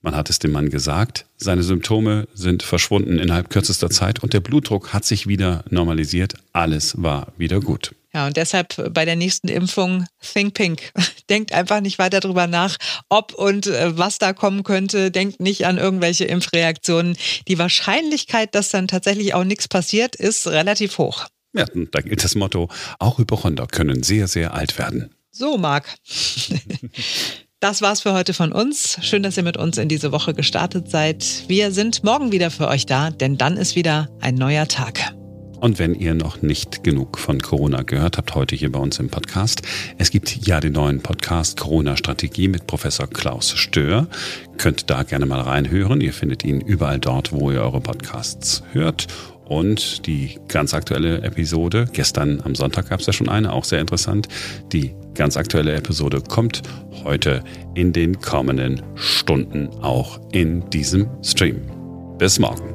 Man 0.01 0.17
hat 0.17 0.31
es 0.31 0.41
dem 0.41 0.51
Mann 0.51 0.69
gesagt, 0.69 1.27
seine 1.37 1.63
Symptome 1.63 2.27
sind 2.35 2.65
verschwunden 2.65 3.19
innerhalb 3.19 3.51
kürzester 3.51 3.89
Zeit 3.89 4.21
und 4.21 4.33
der 4.33 4.41
Blutdruck 4.41 4.93
hat 4.93 5.05
sich 5.05 5.29
wieder 5.29 5.65
normalisiert. 5.71 6.35
Alles 6.53 7.01
war 7.01 7.33
wieder 7.37 7.61
gut. 7.61 7.95
Ja, 8.13 8.27
und 8.27 8.37
deshalb 8.37 8.93
bei 8.93 9.05
der 9.05 9.17
nächsten 9.17 9.49
Impfung 9.49 10.05
Think 10.21 10.55
Pink. 10.55 10.93
Denkt 11.31 11.53
einfach 11.53 11.81
nicht 11.81 11.99
weiter 11.99 12.21
drüber 12.21 12.47
nach, 12.47 12.77
ob 13.09 13.33
und 13.33 13.69
äh, 13.69 13.97
was 13.97 14.19
da 14.19 14.33
kommen 14.33 14.65
könnte. 14.65 15.11
Denkt 15.11 15.41
nicht 15.41 15.67
an 15.67 15.79
irgendwelche 15.79 16.25
Impfreaktionen. 16.25 17.17
Die 17.49 17.59
Wahrscheinlichkeit, 17.59 18.55
dass 18.55 18.71
dann 18.71 18.89
tatsächlich 18.89 19.35
auch 19.35 19.45
nichts 19.45 19.69
passiert, 19.69 20.17
ist 20.17 20.47
relativ 20.49 20.99
hoch. 20.99 21.27
Ja, 21.55 21.67
da 21.93 22.01
gilt 22.01 22.25
das 22.25 22.35
Motto, 22.35 22.69
auch 22.99 23.19
Hypochonder 23.19 23.67
können 23.67 24.03
sehr, 24.03 24.27
sehr 24.27 24.53
alt 24.55 24.79
werden. 24.79 25.15
So, 25.35 25.57
Marc. 25.57 25.87
Das 27.61 27.81
war's 27.81 28.03
für 28.03 28.13
heute 28.13 28.35
von 28.35 28.53
uns. 28.53 28.99
Schön, 29.01 29.23
dass 29.23 29.37
ihr 29.37 29.43
mit 29.43 29.57
uns 29.57 29.79
in 29.79 29.89
diese 29.89 30.13
Woche 30.13 30.35
gestartet 30.35 30.91
seid. 30.91 31.45
Wir 31.49 31.71
sind 31.71 32.05
morgen 32.05 32.33
wieder 32.33 32.51
für 32.51 32.69
euch 32.69 32.85
da, 32.85 33.11
denn 33.11 33.39
dann 33.39 33.57
ist 33.57 33.75
wieder 33.77 34.11
ein 34.21 34.35
neuer 34.35 34.69
Tag. 34.69 35.15
Und 35.61 35.79
wenn 35.79 35.95
ihr 35.95 36.13
noch 36.13 36.43
nicht 36.43 36.83
genug 36.83 37.19
von 37.19 37.41
Corona 37.41 37.83
gehört 37.83 38.19
habt, 38.19 38.35
heute 38.35 38.57
hier 38.57 38.73
bei 38.73 38.81
uns 38.81 38.99
im 38.99 39.09
Podcast, 39.09 39.63
es 39.97 40.11
gibt 40.11 40.45
ja 40.45 40.59
den 40.61 40.73
neuen 40.73 41.01
Podcast 41.01 41.61
Corona-Strategie 41.61 42.49
mit 42.49 42.67
Professor 42.67 43.07
Klaus 43.07 43.53
Stör. 43.53 44.09
Könnt 44.59 44.91
da 44.91 45.05
gerne 45.05 45.25
mal 45.25 45.41
reinhören. 45.41 46.01
Ihr 46.01 46.13
findet 46.13 46.45
ihn 46.45 46.61
überall 46.61 46.99
dort, 46.99 47.33
wo 47.33 47.53
ihr 47.53 47.63
eure 47.63 47.81
Podcasts 47.81 48.65
hört. 48.73 49.07
Und 49.53 50.07
die 50.07 50.39
ganz 50.49 50.73
aktuelle 50.73 51.21
Episode, 51.21 51.85
gestern 51.93 52.41
am 52.43 52.55
Sonntag 52.55 52.89
gab 52.89 53.01
es 53.01 53.07
ja 53.07 53.13
schon 53.13 53.29
eine, 53.29 53.53
auch 53.53 53.65
sehr 53.65 53.81
interessant. 53.81 54.27
Die 54.73 54.95
ganz 55.13 55.37
aktuelle 55.37 55.75
Episode 55.75 56.23
kommt 56.23 56.63
heute 57.05 57.45
in 57.75 57.93
den 57.93 58.19
kommenden 58.19 58.81
Stunden 58.95 59.69
auch 59.83 60.19
in 60.33 60.71
diesem 60.71 61.07
Stream. 61.23 61.61
Bis 62.17 62.39
morgen. 62.39 62.72